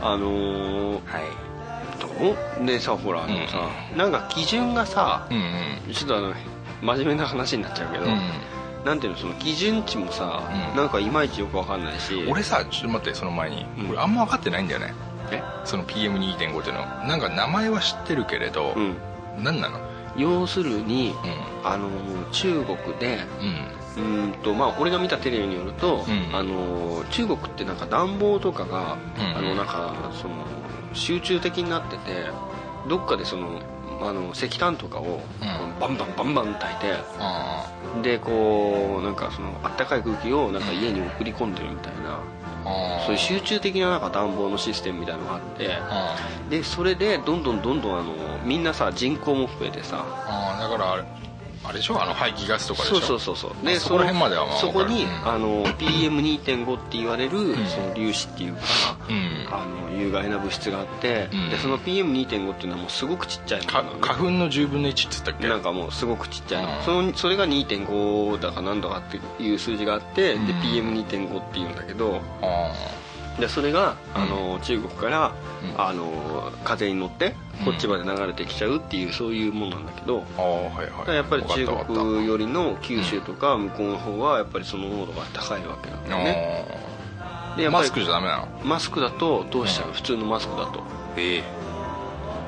[0.00, 1.22] あのー、はい。
[2.00, 2.66] どう？
[2.66, 3.68] でさほらあのさ、
[3.98, 5.92] なんか基準がさうんうん。
[5.92, 6.32] ちょっとあの
[6.80, 8.18] 真面目な話になっちゃうけど、うん
[8.84, 10.76] なんていうのその基準値もさ、うん。
[10.76, 12.26] なんかいまいちよく分かんないし。
[12.28, 13.90] 俺さちょっと待ってその前に、うん。
[13.90, 14.94] 俺あんま分かってないんだよね。
[15.30, 15.42] え？
[15.64, 16.86] その PM2.5 っていうの。
[17.06, 18.96] なんか名前は知ってるけれど、うん。
[19.38, 19.78] 何なの？
[20.16, 21.14] 要するに、う
[21.66, 21.88] あの
[22.32, 23.18] 中国でん
[23.98, 24.00] うん。
[24.00, 26.34] うーんとまあ俺が見たテレビによると、うん。
[26.34, 29.36] あの中国ってなんか暖房とかが、うん。
[29.36, 30.34] あのなんかその
[30.94, 32.26] 集中的になってて
[32.88, 33.60] どっかでその
[34.00, 35.70] あの石炭とかを、うん。
[35.80, 37.66] バンバンバンバン炊いてあ
[38.02, 42.20] でこうなんかそのあったかい空気をなんか家に送り込んでるみたいな、
[42.64, 46.16] あそういう集中的ななんか暖房のシステムみたいなのがあってあ
[46.50, 48.12] でそれでどんどんどんどんあの
[48.44, 51.19] みんなさ人口も増えてさあだから
[51.62, 52.02] あれでしょ？
[52.02, 53.00] あの排気ガスとかでしょ？
[53.00, 53.70] そうそうそうそう。
[53.70, 57.66] あそこら辺まではまあそこに、わかるあの PM2.5 って言われる、ん。
[57.66, 58.62] その粒子っていうか、
[59.08, 59.48] うん。
[59.52, 61.50] あの有害な物質があって、うん。
[61.50, 65.48] でその PM2.5 っていうのはもうすごくちっちゃいのか花粉の10分の1っつったっけ？
[65.48, 66.84] なんかもうすごくちっちゃいの、うん。
[66.84, 70.46] そのそれが2.5だか何だかっていう数字があって、うん。
[70.46, 72.72] で PM2.5 っていうんだけどあ
[73.38, 74.22] でそれが、うん。
[74.22, 75.80] あの中国から、うん。
[75.80, 80.22] あの風に乗ってこっちまで流れてきちゃうっていうそういうものなんだけど、は
[80.82, 81.14] いはい。
[81.14, 86.64] やっぱり中国よりの九州とか向こうの方はやっぱりその濃度が高いわけなんだよね。
[87.56, 88.48] でマスクじゃダメなの？
[88.64, 89.94] マスクだとどうしちゃう、うん。
[89.94, 90.82] 普通のマスクだと。
[91.16, 91.59] ええ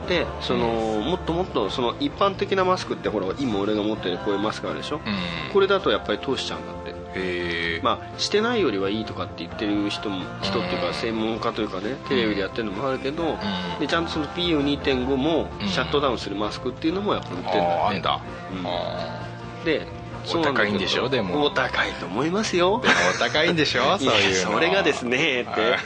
[0.08, 5.52] でその、もっともっとその一般的なマスクってほら今俺が持ってるこういうマスクあるでしょ、うん。
[5.52, 6.94] これだとやっぱり通しちゃうんだって。
[7.14, 13.36] ええまあしてないよりはいいとかって言ってる人も人っていうか専門家というかねテレビでやってるのもあるけど、
[13.80, 15.68] でちゃんとその PM2.5 もうん。
[15.68, 17.58] シャットダウンするマスクっていうのもやっぱ売ってるんだって。
[17.60, 18.66] あああんだ、うん。
[18.66, 19.28] あ
[19.64, 19.86] で
[20.34, 21.08] お高いんでしょ？
[21.08, 21.44] でも。
[21.44, 22.80] お高いと思いますよ。
[22.80, 23.98] ーでもお高いんでしょ？
[23.98, 25.76] そういうそれがですねって。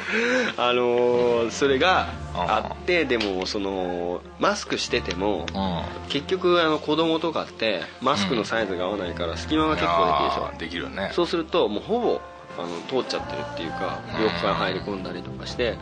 [0.57, 5.83] あのーそれがあってでもそのマスクしててもうん。
[6.09, 10.59] 結局あの子供とかってマスクのサイズが合わないから隙間が結構できるでしょ？
[10.59, 11.11] できるよね。
[11.14, 12.20] そうするともうほぼ
[12.59, 12.68] あの
[13.03, 14.25] 通っちゃってるっていうかうん。
[14.25, 15.77] 横から入り込んだりとかして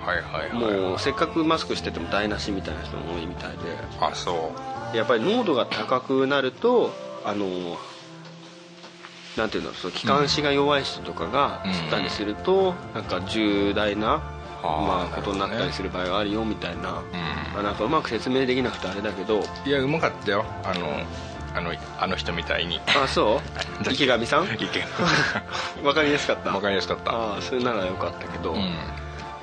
[0.52, 3.50] もうせっかくマスクしてても台無しみたいな人も多いみたい
[4.00, 4.52] あそ
[4.90, 4.92] う。
[4.92, 6.92] でやっぱり濃度が高くなると
[7.24, 7.46] あの
[9.37, 11.70] なんていうのその気管支が弱い人とかがうん。
[11.73, 14.23] 吸ったりするとなんか重大な、
[14.62, 16.85] まあ、ことになったりする場合があるよみたいな、うん。
[17.55, 19.42] まあ、なんかうまく説明できなくてあれだけど。
[19.66, 20.44] いやうまかったよ。
[20.64, 20.87] あの
[21.57, 22.81] あのあの人みたいに。
[23.01, 23.40] あそ
[23.87, 23.90] う？
[23.92, 24.44] 池上さん？
[24.44, 24.68] 意見
[25.87, 26.51] わかりやすかった。
[26.51, 27.12] わかりやすかった。
[27.12, 28.75] ああそれならよかったけど、うん。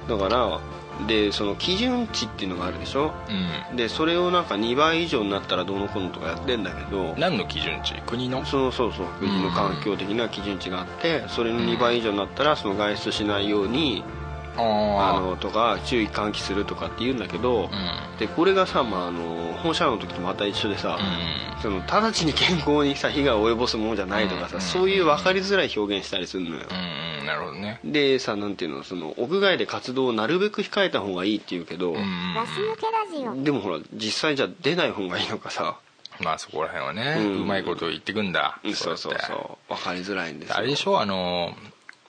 [0.08, 0.60] だから
[1.08, 3.12] でその基準値っていうのがあるでしょ？
[3.70, 3.76] うん。
[3.78, 8.02] でそれをなんか2倍以上になったらどうのこうのとかやってんだけど何の基準値？
[8.06, 8.46] 国の？
[8.46, 14.04] そうそうそう国の環境的な基準値があってそれの2倍以上になったらその外出しないように
[14.58, 21.06] ああのとか注意喚起するとかって言うんだけどあでこれがさ、まあ、あの放射能の時とまた一緒でさうん。
[21.06, 24.62] うんその直ちに健康にさ被害を及ぼすものじゃないとかさうん。
[24.62, 26.64] そういう分かりづらい表現したりするのよ。
[26.70, 27.80] うんうんなるほどね。
[27.84, 33.44] でさなんていうのその屋外で活動をなるべく控えた方がいいって言うけどガス抜けラジオ。
[33.44, 35.78] でもほら実際じゃ出ない方がいいのかさ。
[36.20, 38.60] まあそこら辺はね、ううんまいこと言ってくんだ。
[38.76, 39.74] そうそうそう。
[39.74, 40.58] 分かりづらいんですよ。
[40.58, 41.56] あれでしょあの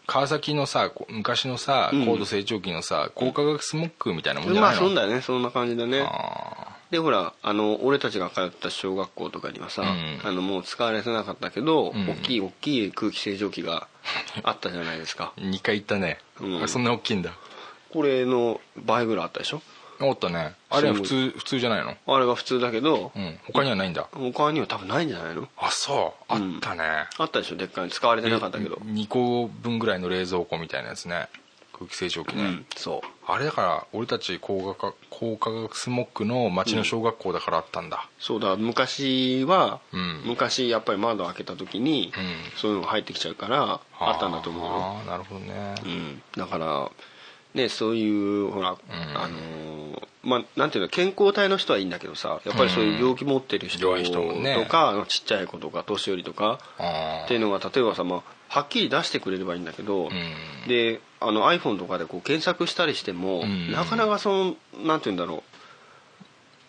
[0.07, 2.07] 川崎のさこ昔のさうん。
[2.07, 5.21] 高度成長期のさ高化学スモッグみたいなもんじゃないの、まあそうだよね。
[5.23, 6.03] そんな感じだね。
[6.03, 10.21] あでほらあの俺たちが通った小学校とかにはさ、うん。
[10.23, 12.07] あのもう使われてなかったけど、うん。
[12.11, 13.89] 大きい大きい空気清浄機が
[14.45, 15.33] あったじゃないですか。
[15.39, 16.69] ー2回行ったね、うん。
[16.69, 17.33] そんな大きいんだ。
[17.93, 19.63] これの倍ぐらいあったでしょ？
[20.03, 20.55] おったね。
[20.69, 21.97] あれは普通普通じゃないの？
[22.15, 23.39] あれが普通だけど、うん。
[23.45, 24.07] 他にはないんだ。
[24.13, 25.49] 他には多分ないんじゃないの？
[25.57, 26.25] あそう。
[26.29, 26.85] あったね、
[27.17, 27.57] あったでしょ？
[27.57, 27.91] でっかいの。
[27.91, 28.77] 使われてなかったけど。
[28.85, 31.29] 2個分ぐらいの冷蔵庫みたいなやつね
[31.83, 33.09] 空気清浄機ね、うんそう。
[33.27, 38.09] あれだから俺たち高化高化学スモッグの町の小学校だからあったんだ。
[38.19, 38.57] そうだ。
[38.57, 40.23] 昔は、うん。
[40.27, 42.59] 昔やっぱり窓開けた時に、うん。
[42.59, 44.71] そういうのが入ってきちゃうからあったんだと思うよ。
[44.73, 45.75] ああなるほどね。
[45.85, 46.91] うん、だから
[47.55, 48.79] ねそういうほら、ん。
[49.15, 49.73] あのー
[50.23, 60.11] まあなんていうの健康体の人はいいんだけどさやっぱりそういう病気持ってる人とか、あのちっちゃい子とか年寄りとかあっていうのが例えばさ、まあ、はっきり出してくれればいいんだけど、うん。
[60.69, 63.71] であの iPhone とかでこう検索したりしても、ん。
[63.73, 65.43] なかなかそのなんていうんだろう。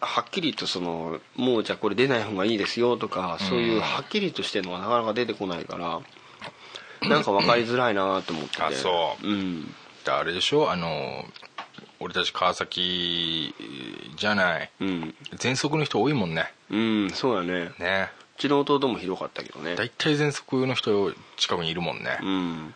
[0.06, 6.02] はっきりとそのもうじゃあこれ出ない方がいいですよとか、そういうはっきりとしてるのがなかなか出てこないから
[7.08, 8.64] なんか分かりづらいなと思ってて。
[8.64, 9.28] あそう。
[9.28, 9.74] うん。
[10.04, 10.70] であれでしょ？
[10.72, 11.24] あの
[12.02, 13.56] 俺たち川崎
[14.18, 14.72] じゃない。
[14.82, 15.16] うん。
[15.38, 16.52] 喘息の人多いもんね。
[16.70, 17.72] うんそうだね。
[17.80, 18.10] ね。
[18.38, 19.76] うちの弟もひどかったけどね。
[19.78, 22.20] 大体喘息の人近くにいるもんね。
[22.22, 22.76] うん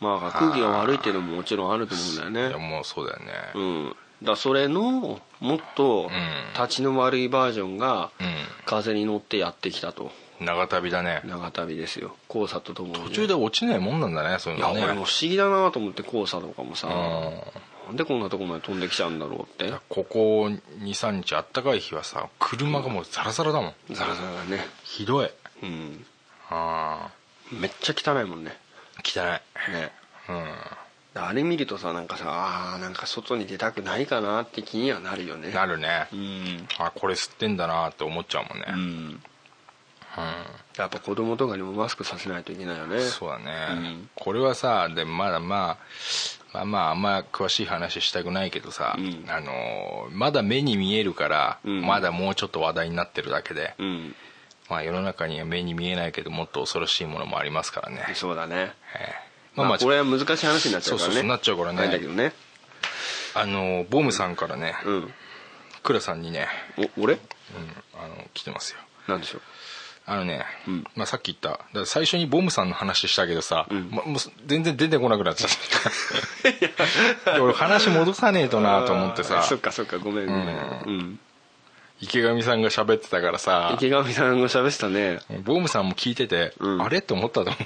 [0.00, 2.48] まあ空気が悪いっていうのももちろんあると思うんだよね。
[2.48, 2.52] い。
[2.52, 3.26] やもうそうだよね。
[3.54, 3.96] うん。
[4.22, 6.10] だそれのもっとん。
[6.54, 8.22] 立ちの悪いバージョンがう
[8.64, 10.04] 風に乗ってやってきたと。
[10.04, 11.22] ん長旅だね。
[11.24, 12.14] 長旅ですよ。
[12.28, 13.08] 黄砂とともにね。
[13.08, 14.84] 途中で落ちないもんなんだねそういいうやのね。
[14.84, 16.88] 俺も不思議だなと思って黄砂とかもさ。
[16.88, 16.94] うん。
[17.86, 19.72] なんでこんなとこまで飛んできちゃうんだろうって。
[19.88, 20.44] ここ
[20.80, 23.74] 23日あったかい日はさ車がもうザラザラだもん。
[23.90, 24.66] ザラザラだね。
[24.82, 25.30] ひどい。
[25.62, 26.04] うん。
[26.50, 27.10] あ
[27.52, 28.50] めっちゃ汚いもんね。
[28.50, 28.65] あ
[29.04, 29.72] 汚い。
[29.72, 29.92] ね。
[30.28, 30.32] う
[31.18, 35.50] あれ見るとさなんかさあーなんか外に出たくないかなって気にはなるよね。
[35.50, 36.08] んなるね。
[36.12, 36.68] うん。
[36.78, 38.64] あこれ吸ってんだなって思っちゃうもんね。
[38.68, 39.22] うん。
[40.18, 42.96] うやっぱ子供とかにもマスクさせないといけないよね。
[42.96, 43.44] んそうだね。
[43.70, 44.10] うん。
[44.14, 45.78] これはさでまだまあ
[46.52, 49.24] まあまああんま詳しい話したくないけどさ、うん。
[49.28, 51.86] あのまだ目に見えるから、うん。
[51.86, 54.14] まだもうちょっと話題になってるだけで、うん
[54.68, 58.72] まあ、世の中には目に見えないけどもっと恐ろしいものもありますからね、そうだね。
[58.94, 59.26] ええ。
[59.54, 61.14] まあまあこれは難しい話になっちゃうからね。
[61.14, 61.78] そうそうなっちゃうからね。
[61.88, 62.32] だけどね。
[63.34, 65.14] あのボムさんからねうん。
[65.82, 66.48] 倉さんにね、
[66.96, 67.14] お俺？
[67.14, 67.20] うん、
[67.94, 68.78] あの来てますよ。
[69.06, 69.40] なんでしょう？
[70.08, 70.84] あのね、うん。
[70.94, 73.90] まあ、さっき言った最初にボムさんの話したけどさ、ん。
[73.90, 75.50] まもう全然出てこなくなっちゃっ
[77.24, 77.32] た。
[77.34, 79.42] で俺話戻さねえとなと思ってさ。
[79.42, 80.56] そっかそっかごめんごめん。
[80.86, 81.20] うん
[82.00, 83.72] 池上さんが喋ってたからさ。
[83.74, 85.20] 池上さんが喋ってたね。
[85.44, 86.82] ボムさんも聞いてて、うん。
[86.82, 86.98] あれ？
[86.98, 87.56] って思ったと思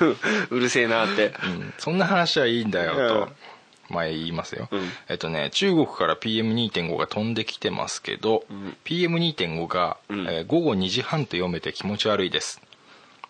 [0.00, 0.16] うんだよ、
[0.50, 1.32] うるせえなって。
[1.44, 1.74] うん。
[1.78, 3.94] そんな話はいいんだよと、うん。
[3.94, 4.90] 前言いますよ、うん。
[5.08, 8.76] えっとね中国から PM2.5 が飛んできてますけど、ん。
[8.84, 10.20] PM2.5 が、うん。
[10.28, 12.60] えー午後2時半と読めて気持ち悪いです。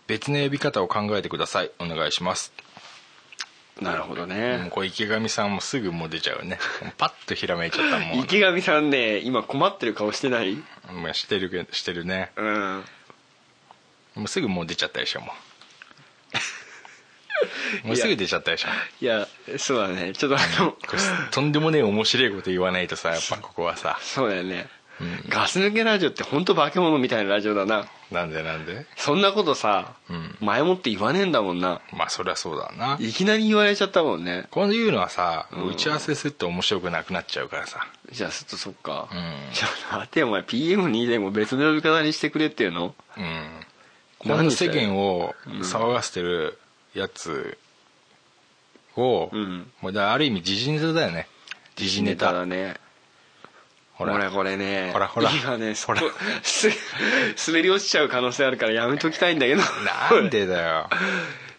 [0.07, 1.71] 別の呼び方を考えてください。
[1.79, 2.53] お願いします
[3.81, 6.59] なるほどもうねこれ池上さんもすぐもう出ちゃうね。
[6.99, 8.19] パッとひらめいちゃったもん。
[8.21, 10.57] 池上さんね今困ってる顔してない？
[10.93, 12.33] まあしてるけどしてるね。
[12.37, 12.85] うん。
[14.17, 15.33] もうすぐもう出ちゃったでしょも
[17.85, 17.87] う。
[17.87, 18.69] もうすぐ出ちゃったでしょ。
[19.01, 20.12] いやそうだね。
[20.12, 20.77] ちょっとあの
[21.31, 23.97] とんでもねえ面白いこと言わないとさやっぱここはさ。
[24.03, 24.69] そうだよね
[25.29, 27.87] ガス抜けラジオって本当化け物みたいなラジオだな。
[28.11, 28.87] なんでなんで？
[28.97, 30.37] そんなことさうん。
[30.41, 31.81] 前もって言わねえんだもんな。
[31.93, 32.97] まあそりゃそうだな。
[33.01, 34.47] いきなり言われちゃったもんね。
[34.51, 35.69] こういうのはさ、うん。
[35.69, 37.87] 打ち合わせすると面白くなくなっちゃうからさ。
[38.11, 39.09] じゃあちょっとそっか。
[39.13, 39.19] うん。
[39.53, 42.95] じゃあ待てよお前 PM2.5 別の呼び方にしてくれっていうの？
[43.17, 43.51] うん。
[44.19, 46.59] この世間を騒がせてる
[46.94, 47.57] やつ
[48.96, 49.71] を、うん。
[49.81, 51.29] もうだある意味時事ネタだよね。
[51.77, 52.75] 時事ネタだね
[53.99, 54.13] ほら。
[54.13, 55.31] ほらこれねほらほら。
[55.31, 55.75] 今ね。
[55.75, 56.01] ほら。
[56.42, 56.71] す
[57.49, 59.63] 滑り落ちちゃう可能性あるからやめときたいんだけど。
[60.13, 60.88] なんでだよ。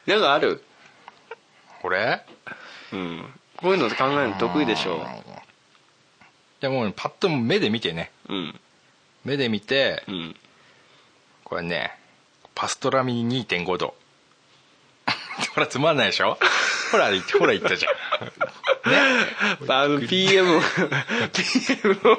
[0.07, 0.63] なんかある？
[1.81, 2.25] これ？
[2.93, 3.25] うん。
[3.57, 5.05] こういうの考えるの得意でしょ？
[6.61, 8.11] じゃあもうパッと目で見てね。
[8.29, 8.59] うん。
[9.25, 10.35] 目で見てうん。
[11.43, 11.91] これね
[12.55, 13.95] パストラミ2.5度。
[15.55, 16.37] ほらつまんないでしょ？
[16.91, 17.93] ほらほら言ったじゃん
[19.67, 20.61] あの PM を
[21.33, 22.17] PM を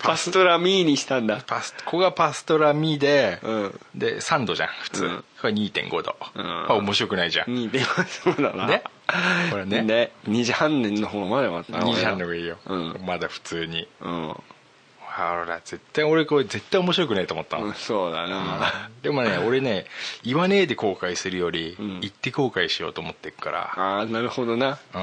[0.00, 1.42] パストラミーにしたんだ。
[1.46, 3.80] パスここがパストラミで、うん。
[3.94, 5.24] で3度じゃん普通、うん。
[5.40, 6.44] これ2.5度、うん。
[6.44, 8.66] まあ面白くないじゃん、にでもそうだな。
[8.66, 8.82] ね。
[9.50, 9.82] これね。
[9.82, 10.12] ね。
[10.28, 13.00] 2時半年の方がまだよかったな2時半の方がいいよ、うん。
[13.06, 13.88] まだ普通に。
[14.00, 14.36] うん
[15.18, 18.90] ほら絶対俺これ絶対面白くないと思ったの、うんそうだな。
[19.02, 19.86] でもね 俺ね
[20.22, 22.00] 言わねえで後悔するより、ん。
[22.00, 23.72] 言って後悔しようと思ってるから。
[23.76, 24.78] ああなるほどな。
[24.94, 24.98] う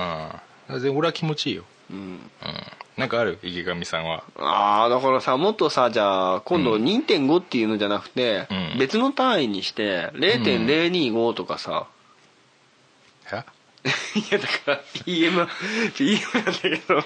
[0.78, 0.98] ん。
[0.98, 1.64] 俺は気持ちいいよ。
[1.92, 1.98] うん。
[1.98, 2.30] うん。
[2.98, 3.40] なんかある？
[3.44, 4.24] 池上さんは。
[4.38, 8.80] ああだからさもっとさじゃあ今度2.5っていうのじゃなくて、うん。
[8.80, 11.95] 別の単位にして0.025とかさ、え
[14.16, 15.48] いやだから PM
[15.96, 17.00] PM なんだけど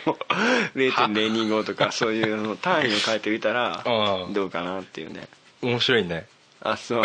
[0.76, 5.28] 0.025とかそういうの単位を変えてみたらうんどうかなっていうね。
[5.62, 6.28] 面白いね。
[6.62, 7.04] あそう。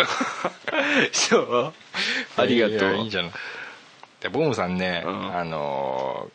[1.11, 1.73] そう？
[2.37, 3.31] ありがといやいいうじゃん。
[4.21, 5.35] でボムさんね、うん。
[5.35, 6.31] あの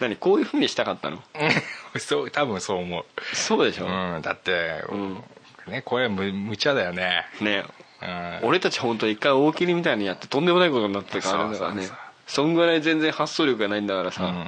[0.00, 1.22] 何こういうふうにしたかったの？
[1.34, 5.22] ー そう多分そう思そうでしょ、う、うん、だって、うん。
[5.66, 7.64] ねこれむ無茶だよね、ね。
[8.00, 11.82] うん、俺たち本当一回大喜利みたいにやってとんでもないことになってるからあれだからね。
[11.82, 14.46] そうそうそんぐらい全然発想力がないんだからさ、うん。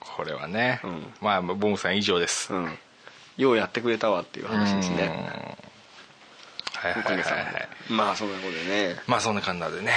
[0.00, 1.06] これはね、うん。
[1.20, 2.78] まあボムさん以上です、うん、
[3.36, 4.96] ようやってくれたわっていう話ですね。
[4.96, 5.16] はいはい
[6.82, 7.68] はいおかげさまはいで。
[7.90, 9.92] まあそんなことでね、まあそんな感じでね、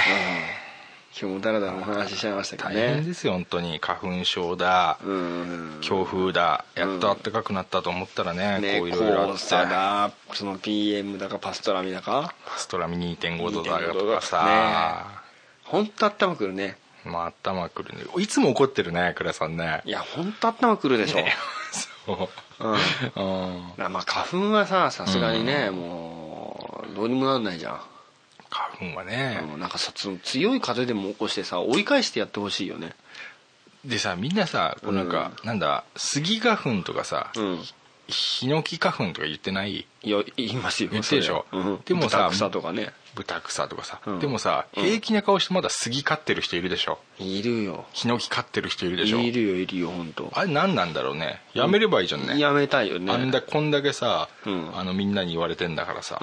[1.18, 3.78] 今日もだらだらお話ししちゃいましたけど大変ねですよ本当に。
[3.80, 5.78] 花粉症だ、うん。
[5.80, 6.64] 強風だ。
[6.74, 9.38] やっと暖かくなったと思ったらね、ねこういろいろあ黄って。
[9.38, 12.34] 砂だその PM だかパストラミだか。
[12.44, 15.13] パストラミ2.5度だ2.5度とかさ、
[15.64, 16.78] 本当頭くるね。
[17.04, 18.04] まあ頭くるね。
[18.18, 19.82] いつも怒ってるね倉さんね。
[19.84, 21.18] いや本当頭くるでしょ、
[22.06, 22.64] そう。
[22.64, 22.72] うん。
[22.72, 23.92] うん。
[23.92, 27.80] まあ花粉はささすがにね、もうどうにもなんないじゃん。
[28.50, 32.94] 花粉はね、うんなんかさ強い風でも起こしてさ追い返してやってほしいよね。
[33.84, 37.58] でさみんなさこうなんか、なんだスギ花粉とかさ、うん
[38.06, 39.86] ヒノキ花粉とか言ってない？
[40.02, 41.46] いや言いますよ言ってるでしょ？
[41.52, 42.92] うん、でもさ豚草とかね。
[43.14, 44.18] 豚草とかさ、うん。
[44.18, 44.82] でもさうん。
[44.84, 46.98] 平気な顔してまだスギ飼ってる人いるでしょ？
[47.18, 47.86] いるよ。
[47.92, 49.20] ヒノキ飼ってる人いるでしょ？
[49.20, 50.30] いるよいるよ本当。
[50.34, 51.40] あれ何なんだろうね？
[51.54, 53.12] やめればいいじゃんね、やめたいよね。
[53.12, 54.76] あんだこんだけさ、うん。
[54.76, 56.20] あのみんなに言われてんだからさ、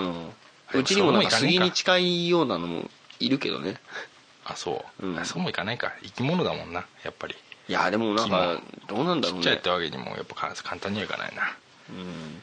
[0.74, 3.78] うちにもなんか杉に近いようなのもいるけどね。
[4.46, 5.18] あそう、うん。
[5.18, 5.94] あそうもいかないか。
[6.04, 7.36] 生き物だもんなやっぱり。
[7.70, 9.44] いやでもなんかどうなんだろうね。
[9.44, 11.44] ちっちゃいってわけにもやっぱか簡単にはいかないな
[11.90, 12.42] うん。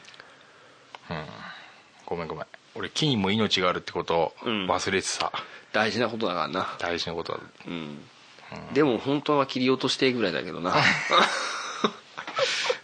[2.05, 2.45] ごめんごめん。
[2.75, 4.67] 俺木にも命があるってことをうん。
[4.67, 5.31] 忘れてた、
[5.73, 6.75] 大事なことだからな。
[6.79, 7.39] 大事なことだ。
[7.67, 7.99] うん。
[8.73, 10.73] でも本当は切り落としてぐらいだけどな。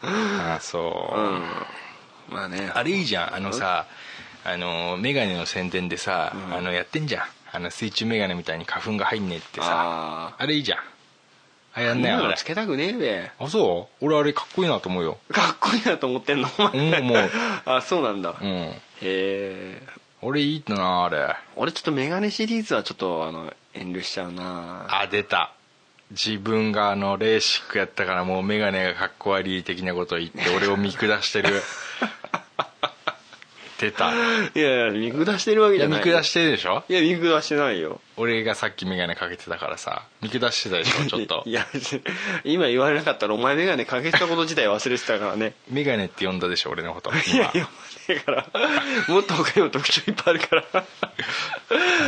[0.02, 1.44] あそう、うん。
[2.30, 2.72] まあね。
[2.74, 3.36] あれいいじゃん。
[3.36, 3.88] あのさ
[4.44, 6.56] あのメガネの宣伝でさ、うん。
[6.56, 7.26] あのやってんじゃん。
[7.52, 9.66] あの水中メガネみたいに花粉が入んねえってさ。
[9.68, 10.80] ああれいいじゃん
[11.76, 13.32] あれやあんなよつけたくねえべ。
[13.38, 14.06] あそう？
[14.06, 15.18] 俺あれかっこいいなと思うよ。
[15.32, 16.48] かっこいいなと思ってんの？
[16.58, 17.30] お前うんもう。
[17.66, 18.34] あそうなんだ。
[18.42, 18.82] へうん。
[19.02, 19.82] え。
[20.22, 21.36] 俺いいなあれ。
[21.56, 24.86] 俺ちょっとメガネシリーズはちょっとあの遠慮しちゃうな。
[24.88, 25.52] あ出た。
[26.12, 31.62] 自分があのレーシックやったからもうメガネがかっこ悪い的なことを言って俺を見下してる
[33.92, 34.12] 出た。
[34.12, 34.16] い
[34.56, 36.84] いやいや見下してるわけじゃないや見下してるでしょ？
[36.90, 38.00] いや見下してないよ。
[38.18, 40.04] 俺がさっきメガネかけてたからさ。
[40.22, 41.06] 見下してたでしょ？
[41.10, 41.44] ちょっと。
[41.46, 41.66] いや
[42.44, 45.54] 今言われなかったらお前メガネかけてたこと自体忘れてたからね。
[45.70, 46.72] メガネって呼んだでしょ？
[46.72, 47.12] 俺のこと。
[47.12, 47.68] 今 いやいや
[48.16, 48.46] だから。
[49.08, 50.86] もっと他にも特徴いっぱいあるから。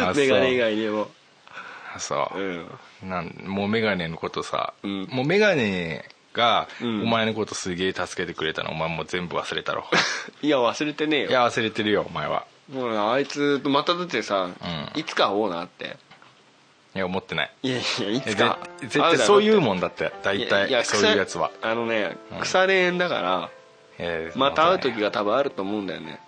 [0.10, 1.10] あメガネ以外にも。
[1.96, 2.40] あそう。
[2.40, 2.68] う、ん。
[3.10, 5.08] なんもうメガネのことさ、うん。
[5.10, 6.06] もうメガネ
[6.38, 7.04] がうん。
[7.04, 8.72] お前のことすげえ助けてくれたの。
[8.72, 9.84] お前もう全部忘れたろ。
[10.42, 11.30] いや忘れてねえよ。
[11.30, 12.46] いや忘れてるよお前は。
[12.72, 14.56] もうあいつとまただってさ、ん。
[14.96, 15.98] いつか会おうなって。
[16.96, 17.52] いや思ってない。
[17.64, 18.58] いやいやいつか。
[18.82, 20.14] 絶対そういうももんだって。
[20.24, 21.52] 大体そういうやつは。
[21.62, 22.40] あのねうん。
[22.40, 23.50] 腐れ縁だから、
[23.98, 26.20] えーまた会う時が多分あると思うんだよね。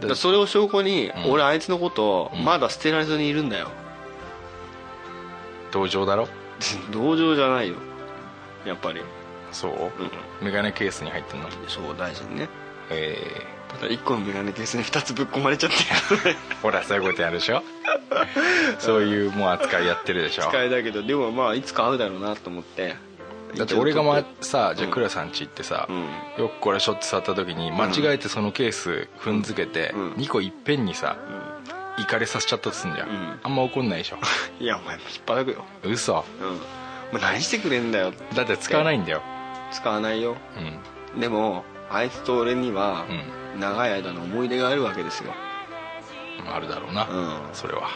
[0.00, 1.30] だそれを証拠に、うん。
[1.32, 3.68] 俺あいつのことまだ捨てられずにいるんだよ、
[5.70, 6.28] 同情だろ？
[6.92, 7.74] 同情じゃないよ。
[8.64, 9.02] やっぱり
[9.54, 9.72] そう、
[10.42, 10.46] うん。
[10.46, 11.48] メガネケースに入ってんの？
[11.68, 12.48] そう大事にね。
[12.90, 13.16] え
[13.68, 15.76] ただ1個のメガネケースに2つぶっ込まれちゃって。
[16.62, 17.62] ほらそういうことやるでしょ？
[18.78, 20.42] そういうもう扱いやってるでしょ？
[20.42, 22.96] 使いだけどでもまあいつか会うだろうなと思って。
[23.56, 26.42] だって俺が、まさじゃあうん倉さん家行ってさ、うん。
[26.42, 30.12] よくこれショット触った時に間違えてそのケース踏んづけてうん。
[30.14, 31.16] 2個いっぺんにさ
[31.96, 33.38] イカレさせちゃったとすんじゃん、うん。
[33.44, 34.18] あんま怒んないでしょ？
[34.60, 35.64] いやお前引っ張くよ。
[35.84, 36.24] 嘘。
[37.12, 37.20] うん。
[37.20, 39.22] 何してくれんだよだって使わないんだよ
[39.74, 40.36] 使わないよ。
[41.14, 41.20] うん。
[41.20, 43.06] でもあいつと俺には
[43.56, 45.32] う長い間の思い出があるわけですよ。
[46.44, 46.54] ん。
[46.54, 47.54] あるだろうな、うん。
[47.54, 47.88] それは。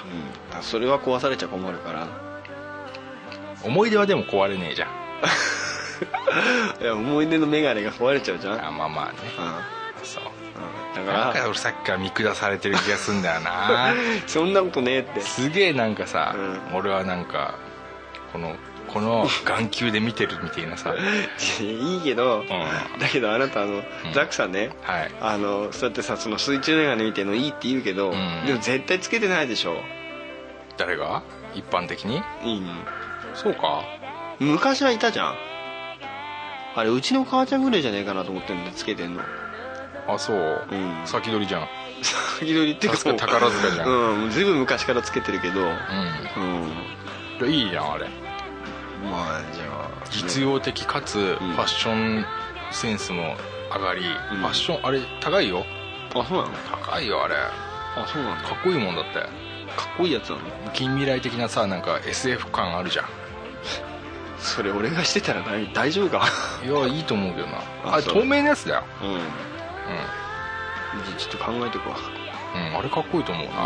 [0.55, 0.62] うん。
[0.62, 2.09] それは壊されちゃ困るから。
[3.64, 4.89] 思い出はでも壊れねえじゃん。
[6.81, 9.18] いや思い出の眼鏡が壊れちゃうじゃん、うんあまあまあね。
[10.05, 10.24] そう。
[10.24, 13.51] うん、だなんかか俺さっきから見下されてる気がすんだよな。
[13.51, 13.95] ら
[14.26, 15.20] そんなことねえって。
[15.20, 16.35] すげえなんかさ、
[16.72, 17.55] う俺はなんか
[18.33, 18.57] この
[18.89, 20.95] この眼球で見てるみたいなさ。
[21.61, 22.49] いいけど、ん。
[22.99, 23.84] だけどあなたあの、ん。
[24.12, 25.11] ザックさんねはい。
[25.20, 28.47] あのそうやってさその水中眼鏡見てるのいいって言うけど、ん。
[28.47, 29.80] でも絶対つけてないでしょ。
[30.76, 31.22] 誰が？
[31.55, 32.22] 一般的に？
[32.45, 32.62] いい
[33.34, 33.82] そうか。
[34.39, 35.34] 昔はいたじゃん。
[36.76, 39.22] あれうちの母ちゃんぐらいじゃねえかなと思ってんだつけてんの。
[40.07, 41.03] あそう、うん。
[41.05, 41.68] 先取りじゃん。
[42.03, 43.89] 先取りっていうか宝塚じゃん。
[43.89, 44.30] うん。
[44.30, 45.61] ずいぶん昔からつけてるけど。
[45.61, 45.72] うん。
[47.43, 47.51] うん。
[47.51, 48.07] いいじゃんあれ
[49.03, 52.24] まあじゃあ実用的かつファッション
[52.72, 53.36] センスも
[53.72, 54.01] 上がり、
[54.32, 54.38] うん。
[54.38, 55.64] ファッションあれ高いよ。
[56.14, 56.51] あそうなの？
[56.84, 57.34] 高いよあれ。
[57.36, 58.49] あそうなんだ。
[58.49, 59.20] かっこいいもんだって。
[59.20, 59.28] かっ
[59.96, 60.42] こいいやつなの？
[60.72, 63.07] 近未来的なさなんか SF 感あるじゃん。
[64.38, 66.26] それ俺がしてたら大大丈夫か？
[66.64, 67.59] いやいいと思うけどな。
[67.84, 68.84] あれ透明なやつだよ。
[69.03, 69.09] うん。
[69.16, 69.18] う
[71.05, 71.99] じゃあちょっと考えとくわん、
[72.70, 73.53] うん、あれかっこいいと思うな。
[73.53, 73.59] じ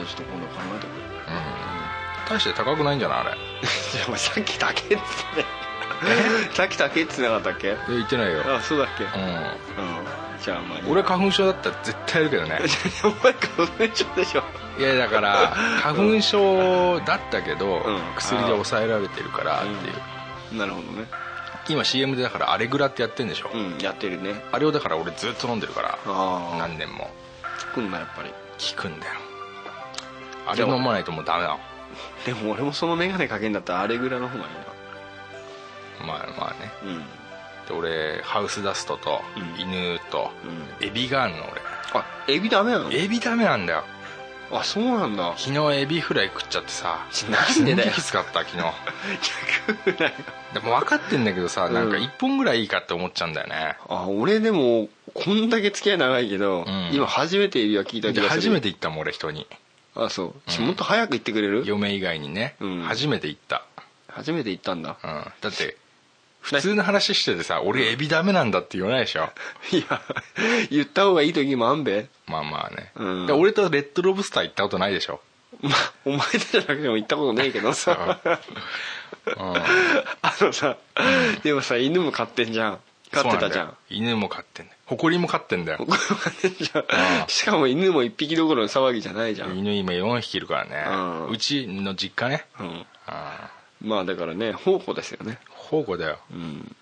[0.00, 1.87] ゃあちょっと今度考えとくうん
[2.28, 3.30] 大して高くないんじゃないあれ。
[3.92, 5.00] じゃあお前さっきだけっつっ
[5.34, 5.44] て
[6.54, 7.68] さっきだけっつってなかったっけ？
[7.68, 8.42] え言ってないよ。
[8.56, 9.04] あそうだっけ？
[9.04, 9.10] うん。
[9.22, 9.46] うん。
[10.40, 12.60] じゃあまあ俺花粉症だったら絶対やるけどね。
[13.04, 14.42] お前花粉症でしょ。
[14.78, 15.52] いやだから
[15.82, 18.00] 花粉症だったけど、うん。
[18.16, 19.72] 薬で抑えられてるからってい
[20.52, 21.06] う、なるほどね。
[21.68, 24.42] 今 CM でだからアレグラってやってんでしょ、うんやってるね。
[24.52, 27.10] あれをだから俺ずっと飲んでるからああ何年も。
[27.58, 28.30] つくんだやっぱり。
[28.30, 29.12] 効くんだよ。
[30.46, 31.56] あれ飲まないともうダメだ
[32.26, 34.50] でも俺もその眼鏡かけんだったらあれぐらいの方がいい
[36.06, 36.72] まあまあね。
[36.84, 36.98] なうん。
[37.00, 39.60] で俺ハウスダストとうん。
[39.60, 40.30] 犬と
[40.80, 40.86] うん。
[40.86, 41.38] エビがあんの
[41.94, 42.86] あエビダメなの？
[42.88, 43.84] 俺エビダメなんだよ。
[44.50, 45.34] あそうなんだ。
[45.36, 47.00] 昨日エビフライ食っちゃってさ。
[47.30, 47.90] なんでだよ。
[47.90, 48.62] すげえきつかった昨日。
[50.54, 51.74] でも分かってんだけどさ、うん。
[51.74, 53.76] なんか1本ぐらいいいかって思っちゃうんだよね。
[53.88, 56.90] あ俺でもこんだけ付き合い長いけど、ん。
[56.92, 58.40] 今初めてエビは聞いた気でがする。
[58.42, 59.46] 初めて行ったもん俺人に
[60.04, 60.66] あそう、うん。
[60.66, 61.64] もっと早く言ってくれる？
[61.66, 62.82] 嫁以外にね、うん。
[62.82, 63.64] 初めて行った、
[64.08, 64.96] 初めて行ったんだ。
[65.02, 65.76] うん、だって
[66.40, 69.28] 普通の話しててさ俺エビダメなんだって言わないでしょ。
[69.72, 70.00] いや
[70.70, 72.06] 言った方がいい時もあんべ。
[72.26, 73.26] まあまあね、うん。
[73.26, 75.20] で俺とレッドロブスター行ったことないでしょ。
[75.60, 78.20] まあお前とじゃなくても行ったことねえけどさ。
[78.24, 79.30] う。
[79.30, 79.34] ん。
[80.22, 80.76] あのさ、
[81.42, 82.78] でもさ犬も飼ってんじゃん。
[83.10, 83.76] 飼ってたじゃん。
[83.90, 85.86] 犬も飼ってんだよ誇りも飼ってんだよ。
[87.28, 92.84] しかも犬も一匹どころの騒ぎじゃないじゃん、犬今4匹いるからね、ううんちの実家ね、うん、うん、
[93.82, 95.38] まあだからね宝庫ですよね。
[95.68, 96.18] 宝庫だよ。
[96.32, 96.74] うん。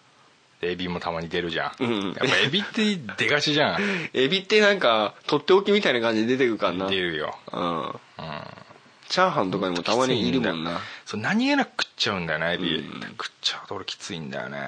[0.60, 2.04] でエビもたまに出るじゃん、うん。
[2.04, 3.80] やっぱエビって出がちじゃん。
[4.14, 6.86] エビってなんかとっておきみたいな感じで出てくるからな。
[6.86, 7.82] 出るよ、うん。
[7.88, 7.94] うん、
[9.08, 10.80] チャーハンとかにもたまにいるもんな。
[11.04, 13.00] そう何気なく食っちゃうんだよねエビ、うん。
[13.18, 14.60] 食っちゃうと俺きついんだよね。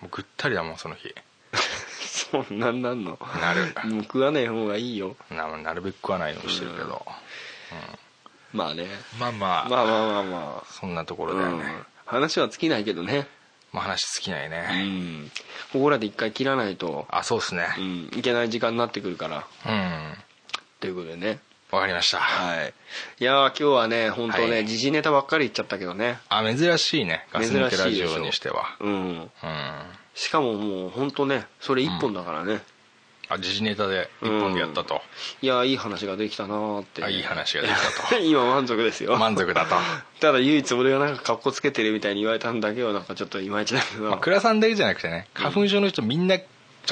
[0.00, 1.14] もうぐったりだもんその日
[2.14, 3.18] そんなんなんの？
[3.40, 3.74] なる。
[3.92, 5.16] もう食わない方がいいよ。
[5.30, 7.04] ななるべく食わないようにしてるけど、
[8.52, 8.86] まあね。
[9.18, 11.64] まあまあ、まあまあまあまそんなとこあ、うんろだよね、、
[12.06, 13.26] 話は尽きないけどね。
[13.72, 14.84] まあ話尽きないうね、
[15.24, 15.30] ん。
[15.72, 17.66] ここらで一回切らないと、あそうっすね。
[17.76, 19.44] うん、いけない時間になってくるから。
[19.66, 20.14] うん。
[20.78, 21.40] ということでね。
[21.72, 22.74] わかりました、はい。
[23.18, 24.66] いやー今日はね本当ね、はい。
[24.66, 26.20] 時事ネタばっかり言っちゃったけどね。
[26.28, 27.26] あ珍しいね。
[27.32, 28.76] ガス抜けラジオにしては。
[28.78, 28.92] うん。
[28.92, 29.30] うん
[30.14, 32.62] しかももう本当ねそれ一本だからね、
[33.28, 35.00] あ時事ネタで一本でやったと、
[35.42, 37.02] いやーいい話ができたなーって。
[37.04, 38.18] あいい話ができたと。
[38.22, 39.16] 今満足ですよ。
[39.16, 39.74] 満足だと、
[40.20, 46.42] ただ唯一俺がなんか格好つけてるみたいに言われたんだけはなんかちょっといまいちだけど、まあ、倉さんだけじゃなくてね花粉症の人みんなち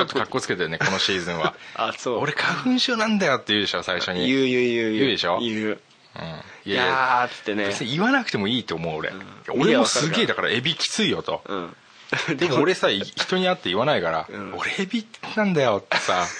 [0.01, 1.55] ょっと格好つけてるねこのシーズンは。
[1.77, 2.18] あそう。
[2.18, 4.27] 俺花粉症なんだよって言うでしょ最初に。
[4.27, 5.07] 言う言う言う言う。
[5.11, 5.39] でしょ？
[5.41, 5.81] 言う。
[6.14, 7.66] うん、いやーっつってね。
[7.68, 9.23] 別に言わなくてもいいと思う俺、ん。
[9.49, 11.77] 俺もすげえだからエビきついよと、うん
[12.37, 14.55] でも俺さい人に会って言わないから、うん。
[14.57, 15.07] 俺エビ
[15.37, 16.27] なんだよってさ。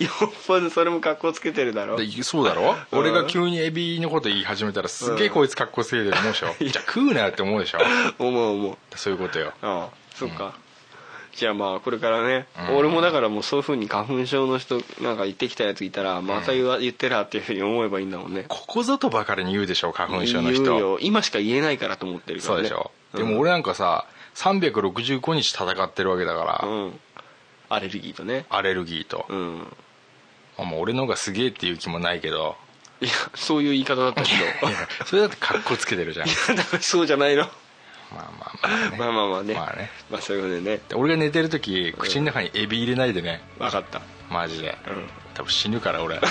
[0.00, 1.96] よっぽどそれも格好つけてるだろ。
[1.96, 2.98] でそうだろ、うん。
[2.98, 7.78] 俺が急にエビのこと言い始めたらすげえこいつ格好つけてると思うでしょ、じゃあ食うなよって思うでしょ？
[8.18, 8.98] 思う思う。
[8.98, 9.52] そういうことよ。
[9.62, 10.52] ああそっか、
[11.34, 12.76] じゃあまあこれからね、うん。
[12.76, 18.44] 俺もだからもうそういうふうに花粉症の人なんか言ってきたやついたらまた言わ、言ってらっていうふうに思えばいいんだもんね。
[18.48, 20.64] ここぞとばかりに言うでしょ花粉症の人。
[20.78, 20.98] よ。
[21.00, 22.58] 今しか言えないからと思ってるからね。
[22.58, 27.00] そうでしょ、うんでも俺なんかさ365日戦ってるわけだから、うん。
[27.68, 28.46] アレルギーとね。
[28.50, 29.58] アレルギーと、うん。
[30.58, 32.56] まあ、もう俺の方がすげえっていう気もないけど。
[33.00, 34.42] いやそういう言い方だったけいや
[35.06, 36.26] それだって格好つけてるじゃん。
[36.26, 37.42] どだからそうじゃないの。
[37.42, 37.50] ま
[38.20, 38.96] あまあまあね。
[38.98, 39.54] まあまあまあね。
[39.54, 39.90] まあね。
[40.10, 40.80] まあそういうことでね。
[40.88, 43.42] で俺が寝てる時口の中にエビ入れないでね。
[43.58, 44.02] 分かった。
[44.30, 44.78] マジで。
[44.86, 45.08] うん。
[45.34, 46.16] 多分死ぬから俺。
[46.20, 46.22] うん。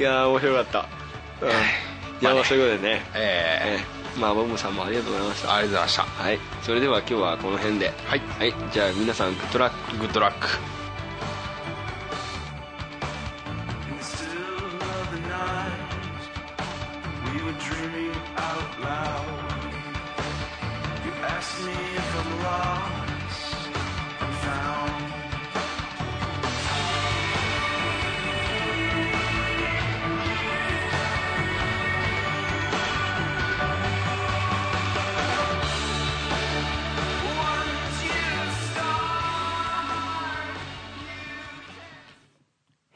[0.00, 0.88] いやー面白かった、
[1.42, 1.52] うん、い
[2.22, 3.04] やまあそういうことでね。
[3.14, 3.78] え。
[3.78, 5.48] ええまあボムさんもありがとうございました。
[5.48, 6.02] えありがとうございました。
[6.04, 6.38] はい。
[6.62, 7.92] それでは今日はこの辺で。
[8.06, 8.20] はい。
[8.20, 8.54] はい。
[8.72, 10.48] じゃあ皆さんグッドラックグッドラック.
[21.04, 22.95] You asked me if I'm lost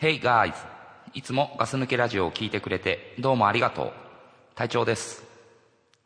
[0.01, 0.55] Hey guys!
[1.12, 3.92] いつもガス抜けラジオを聞いてくれてどうもありがとう。
[4.55, 5.22] 隊長です。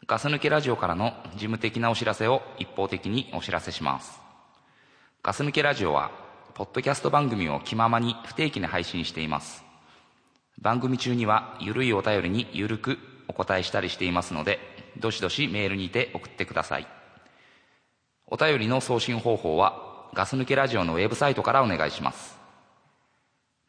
[0.09, 4.21] ガス抜けラジオからの事務的なお知らせを一方的にお知らせします。
[5.23, 6.11] ガス抜けラジオは、
[6.55, 9.65] ポッドキャスト番組を気ままに不定期に配信しています。
[10.61, 14.59] 番組中にはゆるいお便りにゆるくお答えしたりしていますので、
[14.99, 16.89] どしどしメールにて送ってください。
[18.27, 22.43] お便りの送信方法はガス抜けラジオのウェブサイトからお願いします。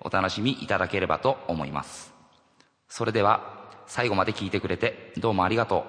[0.00, 2.12] お楽しみいただければと思います。
[2.88, 5.84] それでは、最後まで聞いてくれてどうもありがと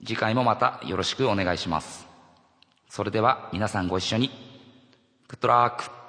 [0.00, 0.06] う。
[0.06, 2.06] 次回もまたよろしくお願いします。
[2.88, 4.28] それでは皆さんご一緒に。
[5.28, 6.03] グッドラック。